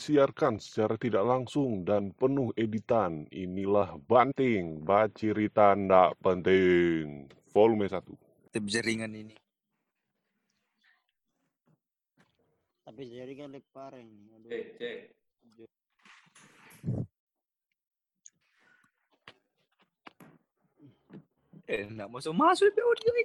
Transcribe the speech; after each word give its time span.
disiarkan 0.00 0.56
secara 0.56 0.96
tidak 0.96 1.28
langsung 1.28 1.84
dan 1.84 2.16
penuh 2.16 2.56
editan. 2.56 3.28
Inilah 3.28 4.00
Banting, 4.08 4.80
Bacirita 4.80 5.76
Ndak 5.76 6.16
Penting. 6.24 7.28
Volume 7.52 7.84
1. 7.84 8.00
Tip 8.48 8.64
jaringan 8.64 9.12
ini. 9.12 9.36
Tapi 12.80 13.02
jaringan 13.12 13.52
lebih 13.52 13.68
parah 13.76 14.00
ini. 14.00 14.24
Aduh. 14.40 14.48
Cek, 14.48 14.66
cek. 14.80 14.98
Eh, 21.68 21.86
nggak 21.92 22.08
masuk 22.08 22.32
masuk 22.32 22.72
di 22.72 22.80
audio 22.80 23.12
ini. 23.20 23.24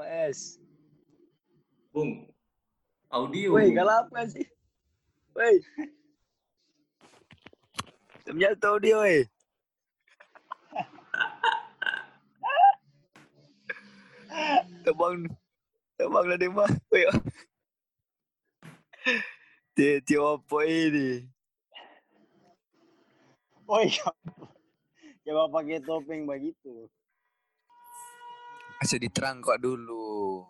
PS. 0.00 0.56
Bung. 1.92 2.39
Audio. 3.10 3.58
Woi, 3.58 3.74
kalau 3.74 4.06
apa 4.06 4.22
sih? 4.30 4.46
Woi. 5.34 5.58
Ternyata 8.22 8.70
audio, 8.70 9.02
woi. 9.02 9.26
Tebang 14.86 15.26
Tebang 15.98 16.26
dari 16.30 16.48
mana? 16.54 16.70
Woi. 16.94 17.02
Dia 19.74 19.98
dia 20.06 20.22
apa 20.22 20.58
ini? 20.70 21.26
Oh 23.66 23.82
iya. 23.82 24.06
Coba 25.26 25.50
pakai 25.50 25.82
topeng 25.82 26.30
begitu. 26.30 26.86
Asal 28.78 29.02
diterang 29.02 29.42
kok 29.42 29.58
dulu. 29.58 30.46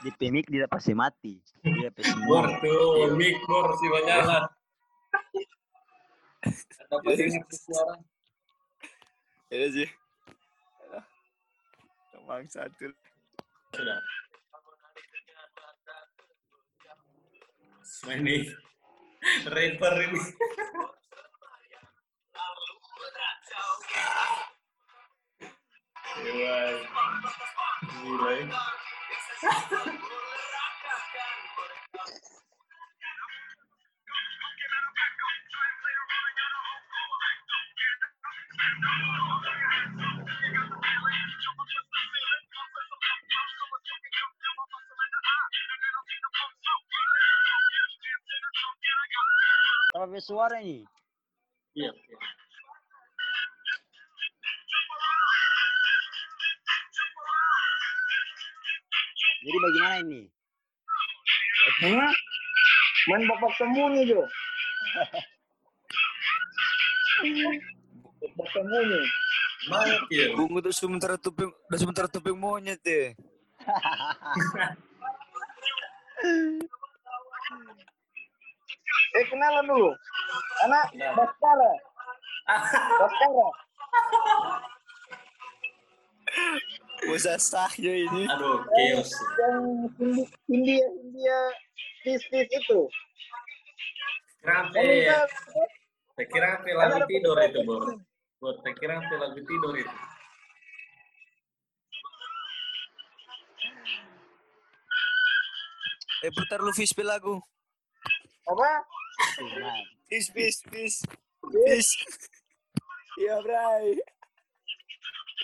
Di 0.00 0.10
pemik 0.16 0.48
dia 0.48 0.64
pasti 0.64 0.96
mati. 0.96 1.36
Dia 1.60 1.92
pasti 1.92 2.16
Bor 2.24 2.48
mati. 2.48 2.64
tuh, 2.64 3.12
mic 3.20 3.36
bor 3.44 3.68
si 3.76 3.86
Banyala. 3.92 4.48
Ada 6.40 6.94
apa 6.96 7.08
dengar 7.12 7.44
suara? 7.52 7.94
Iya 9.52 9.66
sih. 9.76 9.88
Tebang 12.16 12.48
satu. 12.48 12.88
Sudah. 13.76 14.00
Ini 18.08 18.48
rapper 19.52 19.94
ini. 20.08 20.20
Gila. 26.20 26.58
Gila. 27.84 28.64
Ya. 29.42 29.50
Apa 49.90 50.16
suara 50.22 50.64
ini? 50.64 50.86
Iya. 51.76 51.90
Jadi 59.40 59.56
bagaimana 59.56 59.96
ini? 60.04 60.20
Hah? 61.80 62.12
Main 63.08 63.24
bapak 63.24 63.52
sembunyi 63.56 64.02
Jo. 64.04 64.20
bapak 68.20 68.48
sembunyi. 68.52 69.00
Bungu 70.36 70.58
tuh 70.60 70.72
sementara 70.76 71.16
tuping, 71.16 71.48
udah 71.48 71.78
sementara 71.80 72.08
tuping 72.08 72.36
monyet 72.36 72.80
ya. 72.84 73.16
Eh 79.10 79.24
kenalan 79.28 79.64
dulu. 79.64 79.90
Anak 80.68 80.84
Baskara. 81.16 81.72
Baskara. 83.00 83.48
Usah 87.08 87.40
sah 87.40 87.72
ya 87.80 87.94
ini. 87.96 88.28
Aduh, 88.28 88.60
chaos. 88.68 89.10
Yang 89.40 89.64
India 90.52 90.84
India 91.00 91.38
tis 92.04 92.20
tis 92.28 92.48
itu. 92.52 92.80
Kenapa? 94.44 94.76
Kita 94.76 95.20
Saya 96.16 96.26
kira 96.28 96.48
sampai 96.60 96.72
lagu 96.76 97.00
tidur 97.08 97.36
itu, 97.40 97.60
Bor. 97.64 97.82
Bor, 98.40 98.54
saya 98.60 98.74
kira 98.76 99.00
sampai 99.00 99.16
lagu 99.16 99.40
tidur 99.40 99.72
itu. 99.72 99.96
Eh 106.20 106.32
putar 106.36 106.60
lu 106.60 106.72
fish 106.76 106.92
lagu. 107.00 107.40
apa? 108.44 108.70
Fish, 110.10 110.28
fish, 110.36 110.58
fish. 110.68 110.98
Fish. 111.48 111.90
Iya, 113.16 113.40
Bray. 113.40 113.96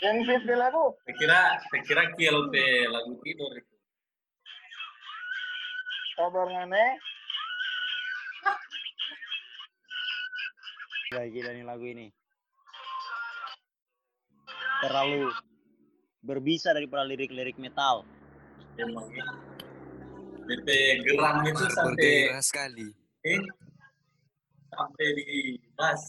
Yang 0.04 0.16
tis 0.28 0.42
tis 0.44 0.56
lagu. 0.60 0.92
Saya 1.04 1.14
kira, 1.16 1.40
saya 1.72 1.82
kira 1.88 2.02
kill 2.20 2.52
pe 2.52 2.64
lagu 2.92 3.16
tidur 3.24 3.52
itu. 3.56 3.74
Kabar 6.16 6.48
ngane. 6.48 6.86
gila 11.16 11.50
nih 11.56 11.64
lagu 11.64 11.84
ini. 11.88 12.12
Terlalu 14.84 15.32
berbisa 16.20 16.76
daripada 16.76 17.08
lirik-lirik 17.08 17.56
metal. 17.56 18.04
Emang 18.76 19.08
ya. 19.08 19.28
DP 20.46 20.68
geram 21.02 21.42
itu 21.42 21.64
sampai 21.72 22.30
sekali. 22.44 22.88
eh, 23.26 23.40
sampai 24.70 25.06
di 25.18 25.58
bas. 25.74 26.00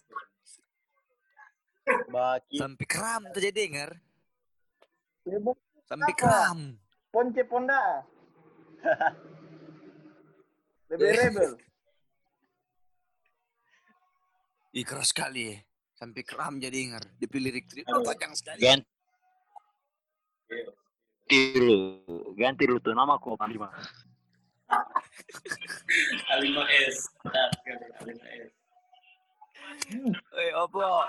Baki. 2.11 2.57
Sampai 2.59 2.85
kram 2.87 3.23
tuh 3.31 3.41
jadi 3.41 3.67
dengar. 3.67 3.91
Sibuk 5.23 5.57
Sampai 5.87 6.11
Apa? 6.11 6.19
kram. 6.19 6.75
ponce 7.07 7.39
ponda. 7.47 8.03
Lebih 10.91 11.11
rebel. 11.15 11.55
Ih 14.75 14.83
keras 14.83 15.15
sekali 15.15 15.47
ya. 15.51 15.55
Sampai 15.95 16.23
kram 16.27 16.59
jadi 16.59 16.75
dengar. 16.75 17.03
Dia 17.17 17.27
lirik 17.39 17.71
Aduh. 17.87 18.03
panjang 18.03 18.35
sekali. 18.35 18.59
Ganti 18.61 18.85
lu. 21.59 22.03
Ganti 22.35 22.67
lu 22.67 22.79
tuh 22.83 22.91
nama 22.93 23.17
kok 23.17 23.39
Panglima. 23.39 23.71
A5 26.35 26.51
S. 26.91 27.07
A5 27.23 28.19
S. 28.19 28.51
Eh 30.35 30.51
apa? 30.51 31.07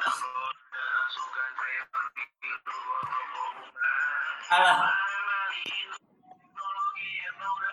Alah, 4.48 4.88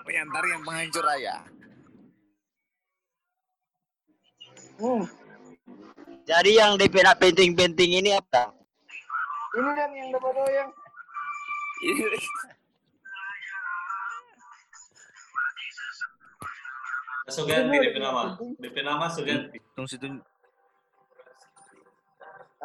Penyantar 0.06 0.44
yang 0.46 0.62
penghancur 0.62 1.04
raya. 1.08 1.36
Hmm. 4.76 5.04
Jadi 6.28 6.52
yang 6.60 6.76
DP 6.76 7.00
nak 7.02 7.18
penting-penting 7.18 8.04
ini 8.04 8.12
apa? 8.14 8.52
Ini 9.56 9.72
kan 9.72 9.90
yang 9.96 10.10
dapat 10.12 10.36
yang 10.52 10.70
Ini 11.86 12.08
so 17.32 17.42
ganti 17.48 17.76
DP 17.82 17.98
nama. 17.98 18.38
DP 18.62 18.78
nama 18.86 19.06
ganti. 19.10 19.58
Tunggu 19.74 19.90
situ 19.90 20.08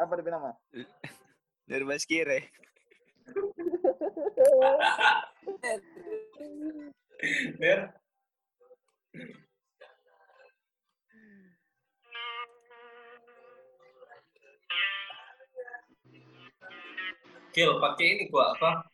apa 0.01 0.17
dia 0.17 0.33
nama? 0.33 0.51
dari 1.69 1.83
Baskire. 1.85 2.49
Ber. 7.61 7.79
Kill 17.51 17.71
pakai 17.83 18.07
ini 18.15 18.23
gua 18.31 18.55
apa? 18.55 18.87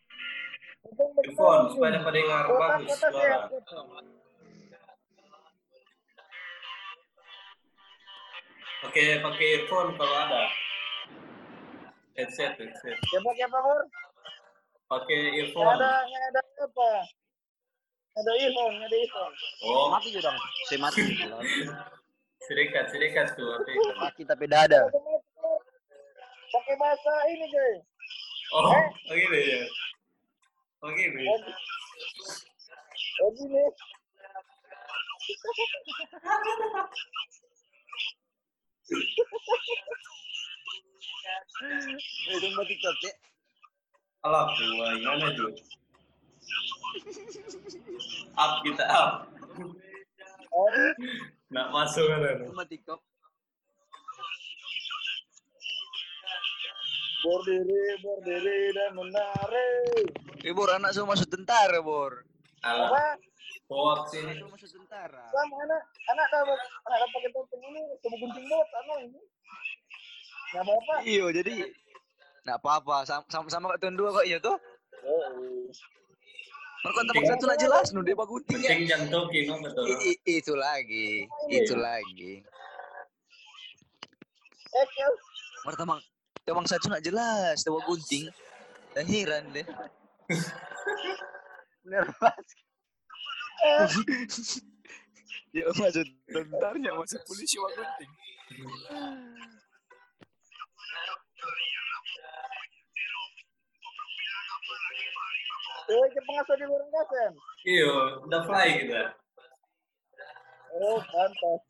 Earphone 1.22 1.70
supaya 1.70 2.00
dapat 2.00 2.12
dengar 2.16 2.44
bagus 2.50 2.90
suara. 2.98 3.46
Oke, 8.82 9.04
pakai 9.22 9.46
earphone 9.62 9.94
kalau 9.94 10.16
ada. 10.16 10.42
Headset, 12.18 12.58
headset. 12.58 12.98
Siapa 12.98 13.30
siapa 13.38 13.58
bor? 13.62 13.86
Pakai 14.88 15.18
Nggak 15.20 15.36
earphone. 15.52 15.68
ada, 15.76 15.90
nggak 16.08 16.24
ada 16.32 16.40
apa? 16.64 16.90
Ada 18.18 18.30
earphone, 18.40 18.74
ada 18.82 18.96
earphone. 18.96 19.34
Oh, 19.68 19.92
Mati 19.92 20.08
juga 20.10 20.32
dong. 20.32 20.38
Saya 20.66 20.78
mati. 20.80 21.02
sedekat, 22.48 22.84
sedekat 22.88 23.36
tuh. 23.36 23.52
Tapi... 23.60 23.72
mati 24.00 24.22
tapi 24.24 24.44
dada. 24.48 24.88
Pakai 26.48 26.74
bahasa 26.80 27.12
ini, 27.28 27.46
guys. 27.52 27.84
Oh, 28.56 28.64
oh 28.72 29.14
gitu 29.14 29.36
ya. 29.36 29.60
Oh 30.80 30.88
gitu. 30.96 31.18
Oh, 33.20 33.30
gini. 33.36 33.64
Itu 42.32 42.48
mati 42.56 42.74
tapi. 42.80 43.10
Wah, 44.22 44.46
gimana 44.98 45.26
tuh? 45.38 45.52
Up 48.34 48.52
kita 48.66 48.84
up. 48.86 49.10
Nak 51.54 51.66
masuk 51.70 52.04
kan? 52.10 52.38
Mati 52.54 52.76
kok. 52.82 52.98
berdiri, 57.18 57.98
berdiri 58.00 58.58
dan 58.72 58.90
menari. 58.94 59.70
Eh, 60.46 60.54
Bor, 60.54 60.70
anak 60.70 60.94
semua 60.94 61.12
masuk 61.18 61.28
tentara, 61.28 61.82
Bor. 61.82 62.24
Alah, 62.62 62.90
Apa? 62.90 63.04
hoax 63.68 64.14
ini. 64.16 64.38
Semua 64.38 64.54
masuk 64.54 64.70
tentara. 64.70 65.24
Sama 65.28 65.56
anak, 65.66 65.82
anak 66.14 66.26
dapat, 66.30 66.58
anak 66.88 66.98
dapat 67.04 67.10
pakai 67.18 67.30
topeng 67.34 67.62
ini, 67.68 67.82
coba 68.00 68.16
gunting 68.22 68.46
bot, 68.48 68.68
anak 68.70 68.98
ini. 69.04 69.20
Nggak 70.48 70.62
apa-apa. 70.64 70.94
Iyo, 71.04 71.26
jadi 71.34 71.54
Nggak 72.48 72.64
apa-apa, 72.64 73.04
sama 73.04 73.22
sama, 73.28 73.46
sama 73.52 73.64
kak 73.76 73.84
tuan 73.84 73.92
dua 73.92 74.08
kok 74.08 74.24
iya 74.24 74.40
tuh. 74.40 74.56
Oh, 75.04 76.92
kontak 76.96 77.20
satu 77.28 77.44
nak 77.44 77.60
jelas, 77.60 77.92
nu 77.92 78.00
dia 78.00 78.16
bagutin 78.16 78.56
ya. 78.56 78.72
Penting 78.72 78.88
jam 78.88 79.00
toki, 79.12 79.44
no 79.44 79.60
betul. 79.60 79.84
I- 79.84 80.22
itu 80.24 80.56
lagi, 80.56 81.28
itu 81.52 81.74
lagi. 81.76 82.40
eh. 82.40 82.40
Pertama, 85.60 86.00
temang 86.48 86.64
satu 86.64 86.88
nak 86.88 87.04
jelas, 87.04 87.60
tawa 87.60 87.84
gunting. 87.84 88.32
Dan 88.96 89.04
heran 89.04 89.52
deh. 89.52 89.66
Nervous. 91.84 92.46
ya 95.52 95.68
masuk 95.76 96.08
tentarnya, 96.32 96.96
masuk 96.96 97.20
polisi 97.28 97.60
wa 97.60 97.68
gunting. 97.76 98.10
Oh, 105.88 106.04
ke 106.04 106.20
pengasuh 106.20 106.56
di 106.60 106.64
luar 106.68 106.82
angkasa. 106.84 107.22
Iya, 107.64 107.92
udah 108.28 108.40
fly 108.44 108.68
kita. 108.84 109.02
Oh, 110.76 111.00
pantas. 111.00 111.60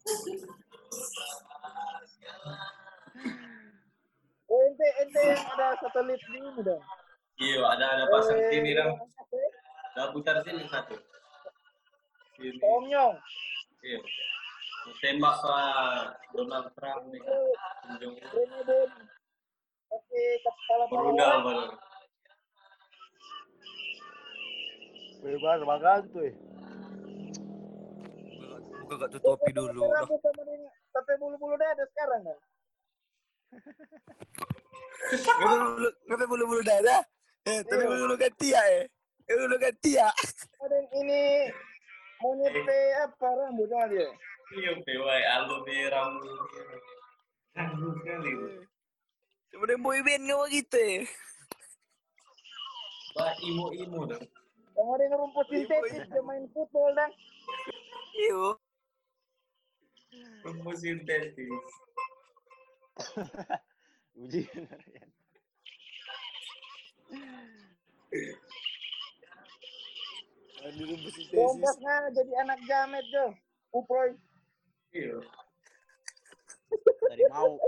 Oh, 4.48 4.60
ente, 4.64 4.86
ente 5.04 5.20
yang 5.22 5.44
ada 5.54 5.76
satelit 5.78 6.18
di 6.24 6.38
ini 6.40 6.60
dong. 6.64 6.82
Iya, 7.38 7.62
ada 7.62 7.84
ada 7.94 8.04
pasang 8.10 8.40
Eh, 8.40 8.50
sini 8.50 8.74
dong. 8.74 8.96
ya? 8.96 9.46
Udah 9.94 10.06
putar 10.10 10.36
sini 10.42 10.66
satu. 10.66 10.96
Sini. 12.34 12.58
Om 12.58 12.84
Nyong. 12.90 13.14
Iya. 13.84 14.00
Tembak 14.98 15.36
Pak 15.38 16.16
Donald 16.32 16.66
Trump 16.74 17.02
nih. 17.12 17.22
Oh. 17.22 17.52
Presiden. 18.00 18.88
Oke, 19.88 20.22
kepala 20.42 20.84
Berudal 20.90 21.38
Bebas 25.18 25.60
makan 25.66 26.00
tuh. 26.14 26.30
Buka 28.80 28.94
gak 28.96 29.10
tutupi 29.12 29.50
dulu. 29.52 29.82
Pakai 29.84 30.00
rambut 30.00 30.20
sama 30.22 30.42
dia, 30.46 30.70
Sampai 30.94 31.14
bulu-bulu 31.20 31.56
dada 31.58 31.84
sekarang 31.92 32.20
kan? 32.24 32.38
Ngapain 36.08 36.28
bulu-bulu 36.28 36.62
dada? 36.62 36.96
Eh, 37.44 37.60
tapi 37.64 37.84
bulu-bulu 37.84 38.14
ganti 38.16 38.52
ya 38.52 38.62
eh. 38.72 38.84
Eh, 39.28 39.36
bulu 39.36 39.56
ganti 39.60 39.96
ya. 39.96 40.08
Ada 40.62 40.78
ini 40.96 41.22
monyet 42.20 42.54
pe- 42.64 42.96
apa 43.04 43.26
rambut 43.28 43.68
sama 43.68 43.86
dia? 43.92 44.08
Iya, 44.48 44.70
pewai 44.80 45.22
alu 45.36 45.56
di 45.68 45.76
rambut. 45.92 46.40
Rambut 47.52 47.96
kali. 48.06 48.32
Sebenarnya 49.48 49.80
boy 49.80 49.98
band 50.00 50.22
nggak 50.24 50.40
begitu 50.48 50.78
ya. 50.78 51.00
Pak 53.12 53.32
imo-imo 53.42 54.00
dong. 54.06 54.24
Yang 54.78 54.88
ada 54.94 55.02
yang 55.10 55.18
rumput 55.18 55.46
sintetis 55.50 56.06
dia 56.06 56.22
main 56.22 56.46
football 56.54 56.94
dan 56.94 57.10
Iyo. 58.14 58.54
Rumput 60.46 60.76
sintetis. 60.78 61.66
Uji. 64.22 64.46
kompasnya 71.34 71.94
jadi 72.14 72.32
anak 72.46 72.58
jamet 72.70 73.02
jo. 73.10 73.34
Uproy. 73.74 74.14
Iya. 74.94 75.18
Dari 77.10 77.24
mau. 77.34 77.58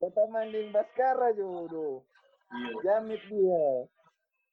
Kota 0.00 0.24
manding 0.32 0.72
Baskara 0.72 1.36
jo. 1.36 1.68
do. 1.68 1.88
Iya. 2.56 2.72
Jamit 2.80 3.20
dia. 3.28 3.91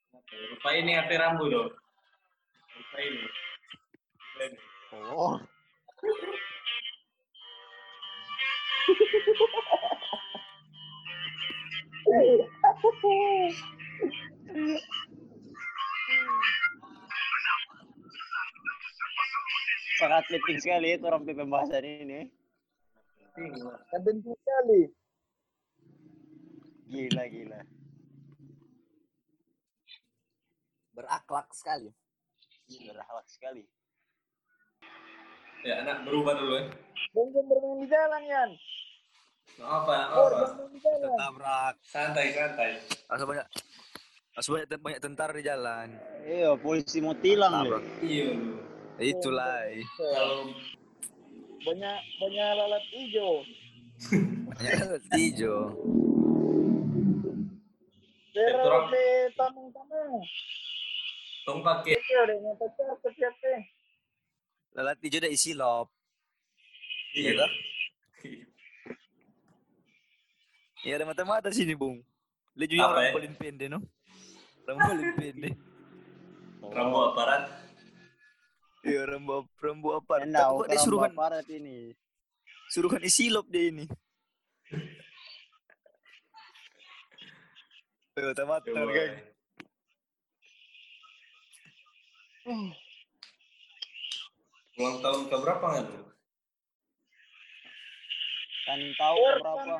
Rupa 0.10 0.70
ini 0.74 0.98
apa 0.98 1.14
rambut 1.22 1.54
dong? 1.54 1.70
Rupa 2.74 2.98
ini. 2.98 3.26
Ini. 4.42 4.58
Oh. 4.98 5.38
Sangat 20.00 20.24
penting 20.32 20.58
sekali 20.58 20.98
itu 20.98 21.06
orang 21.06 21.28
pembahasan 21.28 21.86
ini. 21.86 22.34
Tinggal. 23.38 23.78
Kebentuk 23.94 24.34
sekali. 24.42 24.82
Gila, 26.90 27.24
gila. 27.30 27.60
Berakhlak 31.00 31.48
sekali. 31.56 31.88
Berakhlak 32.68 33.28
sekali. 33.32 33.64
Ya, 35.64 35.80
anak 35.80 36.04
berubah 36.04 36.36
dulu 36.36 36.60
ya. 36.60 36.66
Bongkong 37.16 37.48
bermain 37.48 37.80
di 37.80 37.88
jalan 37.88 38.24
Yan. 38.28 38.52
Apa? 39.64 39.96
Apa? 40.12 40.60
Tabrak. 41.16 41.76
Santai, 41.88 42.36
santai. 42.36 42.84
Asal 43.08 43.26
banyak 43.32 43.48
Asal 44.36 44.60
banyak, 44.60 44.68
banyak 44.84 45.00
tentara 45.00 45.32
di 45.32 45.44
jalan. 45.48 45.88
Iya, 46.28 46.60
polisi 46.60 47.00
mau 47.00 47.16
tilang. 47.16 47.64
Iya. 48.04 48.36
Itulah. 49.00 49.72
eh. 49.72 49.88
Kalau 49.96 50.52
Banyak 51.60 52.00
banyak 52.20 52.48
lalat 52.60 52.84
hijau. 52.92 53.44
Banyak 54.52 55.00
hijau. 55.16 55.76
Pero 58.36 58.64
Betul. 58.64 58.84
pe 58.92 59.06
tamang-tamang. 59.36 60.12
Tong 61.50 61.66
pakai 61.66 61.98
Kecil 61.98 62.22
deh, 62.30 62.38
nyata. 62.46 62.66
Lalat 64.78 64.98
hijau 65.02 65.20
dah 65.26 65.32
isi 65.34 65.58
lop. 65.58 65.90
iya 67.18 67.34
Iya. 67.34 67.46
Iya 70.86 70.94
ada 71.02 71.10
mata-mata 71.10 71.50
sini, 71.50 71.74
Bung. 71.74 72.06
Lihat 72.54 72.70
juga 72.70 72.86
orang 72.94 73.04
ya? 73.04 73.14
paling 73.18 73.36
pendek, 73.36 73.68
no? 73.74 73.80
Orang 74.64 74.78
paling 74.80 75.10
pendek. 75.18 75.56
rambut 76.70 77.04
aparat. 77.12 77.44
Iya, 78.86 79.02
rambu 79.10 79.44
rambu 79.60 79.90
apa? 80.00 80.24
Enggak, 80.24 80.40
Tapi 80.46 80.56
kok 80.56 80.68
dia 80.72 80.80
suruhan 80.80 81.12
aparat 81.12 81.48
ini. 81.52 81.92
suruhan 82.70 83.02
isi 83.02 83.34
lop 83.34 83.50
dia 83.50 83.74
ini. 83.74 83.86
Eh, 88.20 88.26
mata-mata 88.36 88.68
Coba. 88.68 88.92
Kan. 92.46 92.72
Ulang 94.80 94.98
tahun 95.04 95.22
ke 95.28 95.36
berapa 95.44 95.66
nggak 95.66 95.86
tuh? 95.92 96.04
Kan 98.64 98.80
tahu 98.96 99.18
Bor, 99.18 99.36
berapa? 99.44 99.76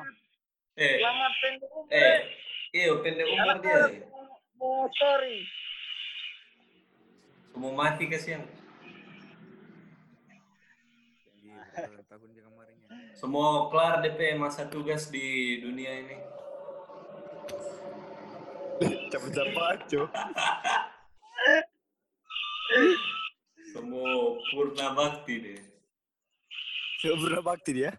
Eh, 0.76 0.96
selamat 1.00 1.32
pendek 1.40 1.70
umur. 1.72 1.92
eh, 1.92 2.18
iya 2.76 2.90
pendek 3.00 3.26
umur 3.32 3.56
dia. 3.64 3.80
Mau 4.60 4.84
story. 4.92 5.38
Semua 7.50 7.72
mati 7.72 8.04
kasihan. 8.12 8.44
tahun 12.10 12.30
kemarinnya. 12.34 12.88
Semua 13.16 13.70
kelar 13.72 14.04
DP 14.04 14.36
masa 14.36 14.68
tugas 14.68 15.08
di 15.08 15.60
dunia 15.64 15.92
ini. 16.02 16.16
Cabut 19.08 19.32
pacu. 19.56 20.02
Semua 23.74 24.38
purna 24.54 24.86
bakti 24.94 25.34
deh. 25.42 25.58
Sempurna 27.02 27.40
bakti 27.42 27.70
dia. 27.74 27.90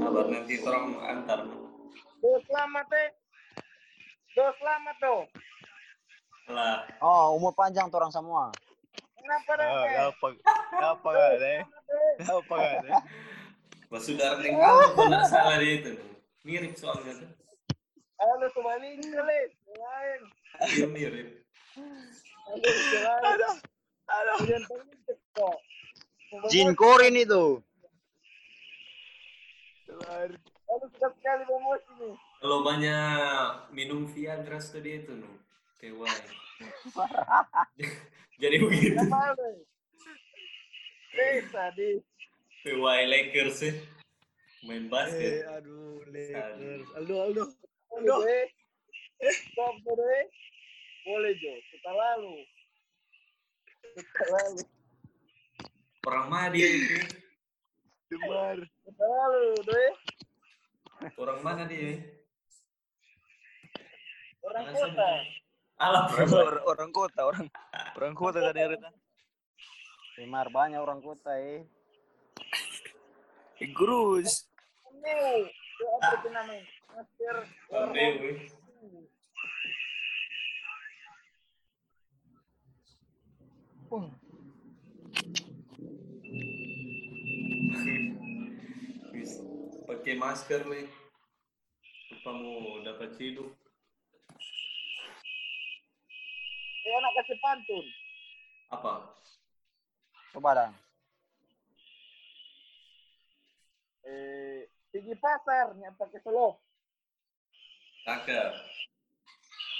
Kabar 0.00 0.26
nanti 0.32 0.54
orang 0.64 0.84
antar. 1.04 1.38
Tuh 2.20 2.38
selamat 2.48 2.84
teh. 2.88 3.08
Tuh 4.32 4.50
selamat 4.56 4.96
tuh. 5.00 5.20
Lah, 6.50 6.82
Oh, 6.98 7.38
umur 7.38 7.54
panjang 7.54 7.86
tuh 7.92 8.00
orang 8.02 8.10
semua. 8.10 8.50
Kenapa 9.14 9.50
deh? 9.54 9.68
Ah, 9.68 9.84
teh? 9.84 9.96
apa? 10.10 10.26
Apa 10.80 11.08
gak 11.12 11.32
deh? 11.38 11.60
Apa 12.26 12.54
gak 12.56 12.76
deh? 12.88 12.92
Masudar 13.90 14.38
neng 14.38 14.54
aku 14.54 14.86
kok 14.94 15.04
nggak 15.10 15.24
salah 15.26 15.56
dia 15.58 15.72
itu. 15.82 15.92
Mirip 16.46 16.72
soalnya 16.78 17.12
tuh. 17.18 17.30
Halo 18.20 18.46
kembali 18.52 19.00
kali. 19.00 19.38
Lain. 19.72 20.20
Iya 20.60 20.86
mirip. 20.86 21.28
Pengen 24.28 24.62
kok. 25.32 25.56
Jin 26.52 26.76
Korin 26.76 27.16
itu. 27.16 27.64
Halo 29.88 30.84
suka 30.92 31.08
sekali 31.16 31.42
bamos 31.48 31.80
ini. 31.96 32.10
Kalau 32.40 32.60
banyak 32.60 33.08
minum 33.72 34.04
Viagra 34.06 34.60
tuh 34.60 34.80
dia 34.80 35.00
itu 35.00 35.16
nu. 35.16 35.32
Tewai. 35.80 36.12
Jadi 38.42 38.56
begitu. 38.60 39.00
Eh 41.10 41.40
tadi. 41.48 41.90
Tewai 42.60 43.08
Lakers 43.08 43.56
sih. 43.58 43.74
Main 44.60 44.84
Eh, 44.84 44.92
basket. 44.92 45.32
aduh, 45.56 46.04
Lakers. 46.12 46.84
Aldo, 46.92 47.14
Aldo. 47.24 47.44
Boleh 48.00 48.48
deh. 49.20 49.30
Stop 49.52 49.74
deh. 49.84 50.22
Boleh 51.04 51.32
Jo. 51.36 51.52
Kita 51.68 51.90
lalu. 51.92 52.36
Kita 53.96 54.24
lalu. 54.32 54.62
Orang 56.08 56.26
mana 56.32 56.48
dia 56.48 56.68
itu? 56.68 56.96
Demar. 58.08 58.56
Kita 58.56 59.04
lalu 59.04 59.48
deh. 59.68 59.92
Orang 61.20 61.40
mana 61.44 61.64
dia? 61.68 62.00
Orang 64.40 64.66
kota. 64.72 65.10
Alah, 65.80 66.12
Orang, 66.12 66.60
orang 66.68 66.90
kota, 66.92 67.20
orang 67.24 67.46
orang 67.96 68.12
kota 68.12 68.38
tadi 68.44 68.60
Rita. 68.76 68.90
Demar 70.20 70.52
banyak 70.52 70.76
orang 70.76 71.00
kota 71.00 71.32
eh. 71.40 71.64
Grus. 73.72 74.44
New. 74.92 75.48
Itu 75.48 75.84
apa 75.96 76.12
itu 76.20 76.28
namanya? 76.28 76.79
Wis, 89.10 89.32
pakai 89.86 90.14
masker 90.14 90.62
nih. 90.66 90.86
Lupa 92.10 92.30
mau 92.34 92.82
dapat 92.86 93.14
hidup. 93.18 93.50
Eh 96.86 96.94
anak 96.94 97.12
kasih 97.22 97.38
pantun. 97.42 97.86
Apa? 98.70 99.14
Coba 100.34 100.50
dah. 100.54 100.70
Eh 104.06 104.70
pergi 104.90 105.14
pasar 105.18 105.74
nyampe 105.78 106.02
pakai 106.02 106.22
selop. 106.22 106.58
Cakep. 108.04 108.52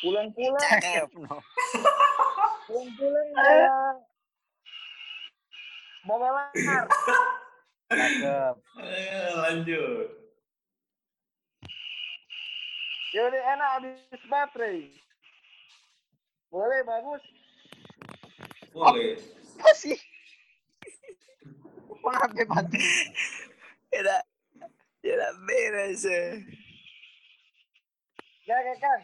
Pulang-pulang. 0.01 0.61
Cakep. 0.61 1.09
No. 1.17 1.37
Pulang-pulang 2.69 3.29
bawa 3.37 3.77
bawa 6.07 6.29
langar. 6.33 6.85
Cakep. 7.91 8.55
Eh, 8.81 9.31
lanjut. 9.37 10.09
Jadi 13.11 13.39
enak 13.43 13.69
habis 13.75 14.23
baterai. 14.31 14.87
Boleh 16.51 16.81
bagus. 16.87 17.23
Boleh. 18.71 19.19
Masih. 19.59 19.99
Kenapa 22.01 22.43
bantu? 22.49 22.79
Ya 23.91 24.17
ya 25.03 25.29
beres. 25.45 26.07
eh. 26.07 26.41
Jaga 28.51 28.75
kan. 28.83 29.01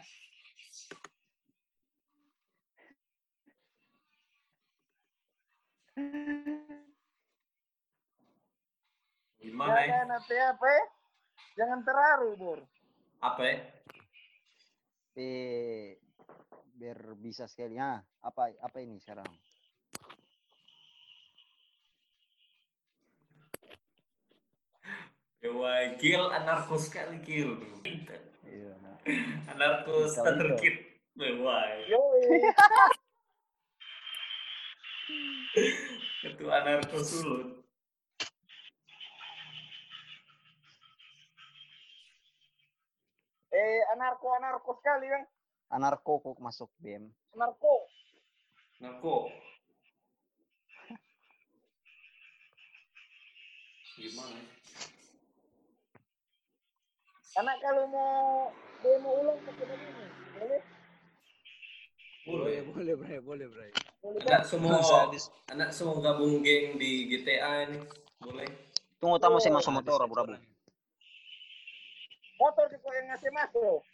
Gimana 9.39 9.71
ya? 9.71 9.87
Jaga 9.87 9.99
nanti 10.11 10.35
apa? 10.35 10.67
eh? 10.67 10.85
Jangan 11.55 11.79
terharu, 11.87 12.29
Bor. 12.35 12.59
Apa 13.23 13.41
ya? 13.47 13.57
Eh, 15.15 15.95
biar 16.75 17.15
bisa 17.15 17.47
sekali. 17.47 17.79
Ah, 17.79 18.03
apa 18.19 18.51
apa 18.51 18.77
ini 18.83 18.99
sekarang? 18.99 19.31
Wah, 25.47 25.95
kill 25.95 26.35
anarkos 26.35 26.91
sekali 26.91 27.23
kill. 27.23 27.55
Iya. 28.57 28.73
Anarkos 29.53 30.17
Bisa 30.17 30.25
terkit. 30.25 30.75
Wah, 31.17 31.65
Yo, 31.89 32.01
itu 36.25 36.45
anarkos 36.49 37.05
sulut. 37.09 37.57
eh 43.57 43.81
anarko 43.97 44.29
anarko 44.37 44.77
sekali 44.77 45.09
bang. 45.09 45.25
Anarko 45.73 46.21
kok 46.21 46.37
masuk 46.37 46.69
BM. 46.77 47.09
Anarko. 47.33 47.89
Narko. 48.77 49.15
Gimana? 53.97 54.37
Anak 57.37 57.61
kalau 57.61 57.85
mau 57.85 58.49
demo 58.81 59.09
ulang 59.21 59.37
pakai 59.45 59.65
begini, 59.69 60.05
boleh? 60.41 60.61
Boleh. 62.25 62.57
boleh, 62.65 62.93
Bray, 62.97 63.19
boleh, 63.21 63.45
Bray. 63.45 63.71
Boleh 64.01 64.19
Anak 64.25 64.43
semua 64.49 64.81
anak 65.53 65.69
semua 65.69 66.01
gabung 66.01 66.41
geng 66.41 66.81
di 66.81 67.05
GTA 67.05 67.69
ini. 67.69 67.85
Boleh. 68.17 68.49
Tunggu 68.97 69.21
tamu 69.21 69.37
saya 69.37 69.53
masuk 69.53 69.69
motor, 69.69 70.01
abu-abu. 70.01 70.33
Motor 72.41 72.65
di 72.73 72.77
yang 72.81 73.05
ngasih 73.13 73.29
masuk. 73.29 73.85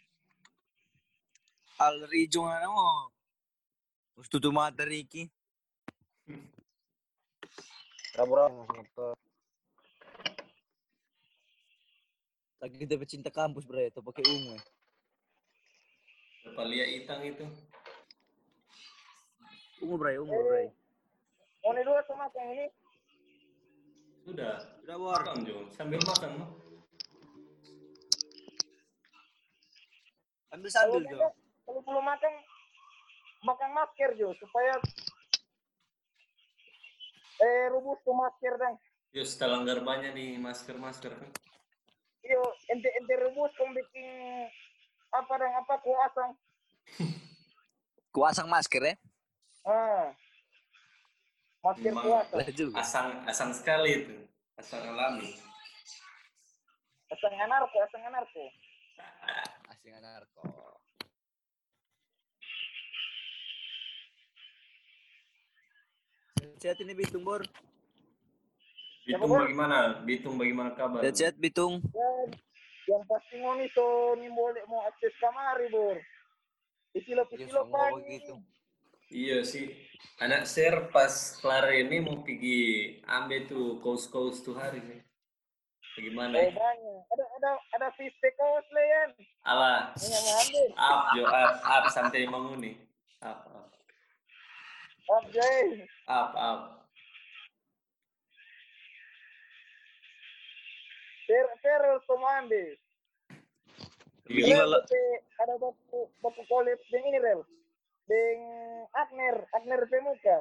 Al 1.84 2.00
Rijo 2.08 2.48
nga 2.48 2.64
mo. 2.64 3.12
Gusto 4.16 4.40
tumata, 4.40 4.88
Ricky. 4.88 5.28
Rabu-rabu 8.16 8.64
masuk 8.64 8.76
motor. 8.88 9.14
Lagi 12.62 12.76
kita 12.78 12.94
pecinta 13.00 13.30
kampus, 13.32 13.64
Bray. 13.66 13.90
Ito 13.90 14.04
pakai 14.04 14.22
ungu, 14.26 14.54
eh. 14.54 14.62
Berapa 16.44 16.62
lihat 16.68 16.88
itang 17.02 17.22
itu? 17.24 17.44
Ungu, 19.80 19.96
Bray. 19.96 20.20
Ungu. 20.20 20.36
Mau 21.64 21.72
nih 21.72 21.80
dua 21.80 22.04
sama 22.04 22.28
yang 22.36 22.50
ini. 22.52 22.66
Sudah. 24.24 24.60
Sudah. 24.84 24.96
Makan 25.00 25.48
Jo, 25.48 25.64
sambil 25.72 26.00
makan 26.04 26.30
no. 26.36 26.46
Ambil 30.52 30.70
sambil, 30.70 31.02
makan, 31.02 31.12
Jo. 31.12 31.28
kalau 31.64 31.80
belum 31.82 32.04
makan, 32.04 32.32
makan 33.48 33.70
masker 33.72 34.10
Jo 34.16 34.28
supaya 34.38 34.76
eh 37.42 37.66
rubus 37.72 37.98
tuh 38.04 38.14
masker 38.14 38.54
dan 38.60 38.76
Yo, 39.16 39.22
setelah 39.24 39.62
langgar 39.62 39.78
banyak 39.82 40.10
nih 40.14 40.36
masker-masker 40.42 41.14
kan. 41.14 41.30
Iyo 42.24 42.40
ente 42.72 42.88
ente 42.88 43.14
rubus 43.20 43.52
kau 43.56 43.68
bikin 43.70 44.48
apa 45.12 45.32
dan 45.38 45.52
apa 45.60 45.74
kuasang. 45.84 46.32
Kuasang 48.14 48.46
masker, 48.46 48.94
eh. 48.94 48.96
Ah. 49.66 50.14
Masker 51.66 51.90
Memang. 51.90 52.04
kuasa. 52.06 52.34
Lah 52.38 52.48
juga. 52.54 52.78
Asang 52.78 53.08
asang 53.26 53.50
sekali 53.50 53.90
itu. 53.90 54.14
Asang 54.54 54.86
alami. 54.86 55.34
Asang 57.10 57.34
anarko, 57.34 57.76
asang 57.82 58.02
anarko. 58.06 58.44
Asing 59.74 59.92
anarko. 59.98 60.42
Sehat 66.62 66.78
ini 66.80 66.94
Bitung, 66.94 67.26
Bor. 67.26 67.42
Bitung 69.04 69.30
bagaimana? 69.30 69.78
Bitung 70.00 70.34
bagaimana 70.40 70.70
kabar? 70.72 71.04
Sehat-sehat 71.04 71.36
Bitung. 71.36 71.84
Ya, 71.92 72.10
yang 72.88 73.02
pasti 73.08 73.40
ngoni 73.40 73.68
so 73.72 74.16
ni 74.20 74.28
boleh 74.28 74.60
mau 74.68 74.84
akses 74.84 75.12
kamari 75.16 75.68
bor 75.72 75.96
isilop 76.92 77.28
Iya, 77.32 77.48
isilop 77.48 77.66
semua 77.68 77.92
pagi. 77.92 78.16
Iya 79.12 79.38
sih. 79.44 79.66
Anak 80.20 80.48
share 80.48 80.88
pas 80.92 81.12
kelar 81.40 81.68
ini 81.72 82.00
mau 82.00 82.20
pergi 82.24 82.98
ambil 83.04 83.44
tuh 83.48 83.66
kaos-kaos 83.80 84.40
tuh 84.44 84.56
hari 84.56 84.80
nih. 84.84 85.00
Bagaimana 85.94 86.34
ya? 86.34 86.50
banyak 86.50 87.00
ada 87.06 87.24
ada 87.38 87.50
ada 87.78 87.88
fish 87.94 88.18
kaos 88.34 88.66
yang 88.74 89.10
mau 89.46 90.34
ambil 90.42 90.66
up 90.74 91.00
yo 91.14 91.24
up 91.28 91.52
up 91.62 91.84
sampai 91.92 92.26
manguni. 92.26 92.80
Up 93.22 93.46
up 93.48 93.68
up 95.08 95.24
jay 95.30 95.86
up 96.10 96.32
up. 96.34 96.83
Per 101.34 101.46
per 101.58 101.82
to 102.06 102.14
mau 102.14 102.30
ambil 102.38 102.78
Iya. 104.24 104.64
Rel, 104.64 104.72
pe- 104.88 105.20
ada 105.36 105.52
baku 105.60 106.08
baku 106.24 106.40
collab 106.48 106.80
dengan 106.88 107.12
ini 107.12 107.18
rel 107.20 107.40
dengan 108.08 108.88
Agner 108.96 109.36
Agner 109.52 109.82
Pemuka 109.90 110.38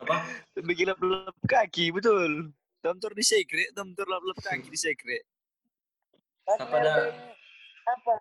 Apa? 0.00 0.24
Bikin 0.60 0.92
lap-lap 0.92 1.36
kaki, 1.48 1.88
betul. 1.88 2.52
Tamtor 2.84 3.16
di 3.16 3.24
sekre, 3.24 3.68
tamtor 3.72 4.04
lap-lap 4.08 4.36
kaki 4.44 4.68
di 4.68 4.76
sekre. 4.76 5.24
Agner 6.48 6.80
dah? 6.84 6.96
dengan 7.04 7.32
apa 7.86 8.14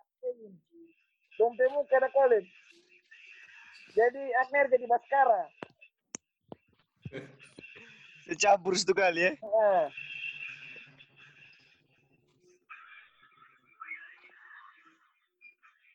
Dom 1.39 1.51
Pemuka 1.55 1.95
ada 1.99 2.43
jadi 3.95 4.23
Agner 4.43 4.65
jadi 4.67 4.85
Baskara 4.91 5.47
Campur 8.35 8.73
satu 8.75 8.91
kali 8.91 9.23
ya. 9.23 9.31
ah. 9.39 9.87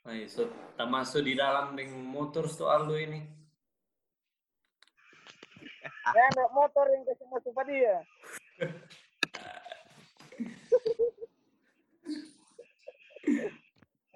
Ay, 0.08 0.24
so, 0.32 0.48
tak 0.80 0.88
masuk 0.88 1.20
di 1.28 1.36
dalam 1.36 1.76
dengan 1.76 2.00
motor 2.00 2.48
tuh 2.48 2.72
Aldo 2.72 2.96
ini. 2.96 3.20
Ya, 6.10 6.26
ada 6.32 6.48
motor 6.50 6.88
yang 6.90 7.06
kasih 7.06 7.26
masuk 7.28 7.52
pada 7.54 7.70
dia. 7.70 7.96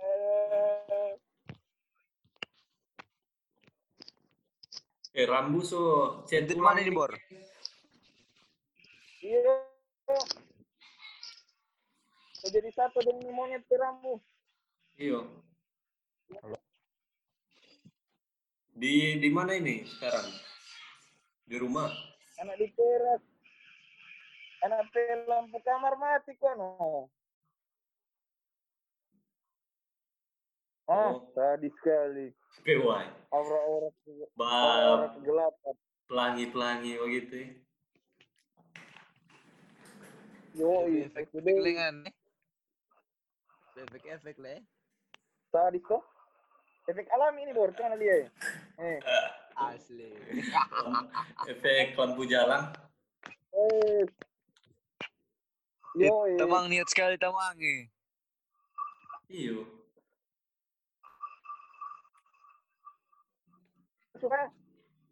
Eh, 0.05 1.13
Eh, 5.15 5.27
Rambu 5.31 5.63
so 5.63 5.79
chat 6.27 6.51
mana 6.59 6.83
ini, 6.83 6.91
nih. 6.91 6.97
Bor? 6.99 7.13
Iya. 9.23 9.55
Jadi 12.51 12.71
satu 12.75 12.99
dengan 12.99 13.31
monyet 13.31 13.63
teramu. 13.71 14.19
Iya. 14.99 15.23
Di 18.85 19.17
di 19.17 19.33
mana 19.33 19.57
ini 19.57 19.81
sekarang? 19.97 20.29
Di 21.49 21.57
rumah. 21.57 21.89
Anak 22.37 22.61
di 22.61 22.69
teras. 22.77 23.25
Anak 24.61 24.93
pe 24.93 25.25
lampu 25.25 25.57
kamar 25.65 25.97
mati 25.97 26.37
kono. 26.37 27.09
Ah, 30.85 31.17
Oh. 31.17 31.33
tadi 31.33 31.73
sekali. 31.81 32.29
PY. 32.61 33.09
Aura-aura 33.33 33.89
kegelapan. 35.17 35.75
pelangi-pelangi 36.05 37.01
begitu 37.01 37.35
ya. 37.41 37.49
Yo, 40.61 40.85
Efek 40.85 41.33
itu 41.33 41.41
deh. 41.41 41.57
lengan. 41.57 42.05
Efek-efek 43.81 44.37
le. 44.37 44.61
Tadi 45.49 45.81
kok. 45.81 46.05
Efek 46.85 47.09
alami 47.13 47.49
ini 47.49 47.53
bor, 47.57 47.73
kan 47.73 47.97
dia. 47.97 48.29
Eh, 48.77 48.99
Asli. 49.57 50.13
Efek 51.53 51.97
lampu 51.97 52.29
jalan. 52.29 52.69
eh. 53.55 54.05
Yo, 55.95 56.27
eh. 56.27 56.37
Tamang 56.37 56.67
niat 56.69 56.91
sekali 56.91 57.15
tamang 57.17 57.57
eh. 57.63 57.87
Iyo. 59.31 59.65
suka 64.25 64.41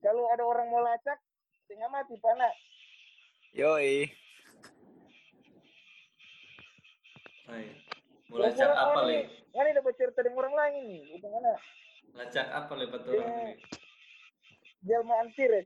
kalau 0.00 0.24
ada 0.32 0.40
orang 0.40 0.72
mau 0.72 0.80
lacak 0.80 1.20
tengah 1.68 1.90
mati 1.92 2.16
panas 2.16 2.56
Yoi. 3.52 4.08
Ay. 7.52 7.68
Mau 8.32 8.40
lacak 8.40 8.72
apa 8.72 9.00
le? 9.04 9.28
Kan 9.52 9.68
ini 9.68 9.76
dapat 9.76 9.92
cerita 9.92 10.24
dengan 10.24 10.40
orang 10.40 10.54
lain 10.56 10.74
ini, 10.80 10.98
bukan 11.12 11.30
anak. 11.36 11.58
Lacak 12.16 12.46
apa 12.48 12.72
le 12.74 12.84
betul 12.88 13.20
orang 13.20 13.36
ini? 13.44 13.54
Jalma 14.82 15.14
antir. 15.20 15.52
eh. 15.52 15.64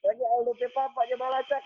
Lagi 0.00 0.24
Aldo 0.24 0.52
pe 0.56 0.66
papa 0.72 1.04
aja 1.04 1.14
balacak. 1.14 1.60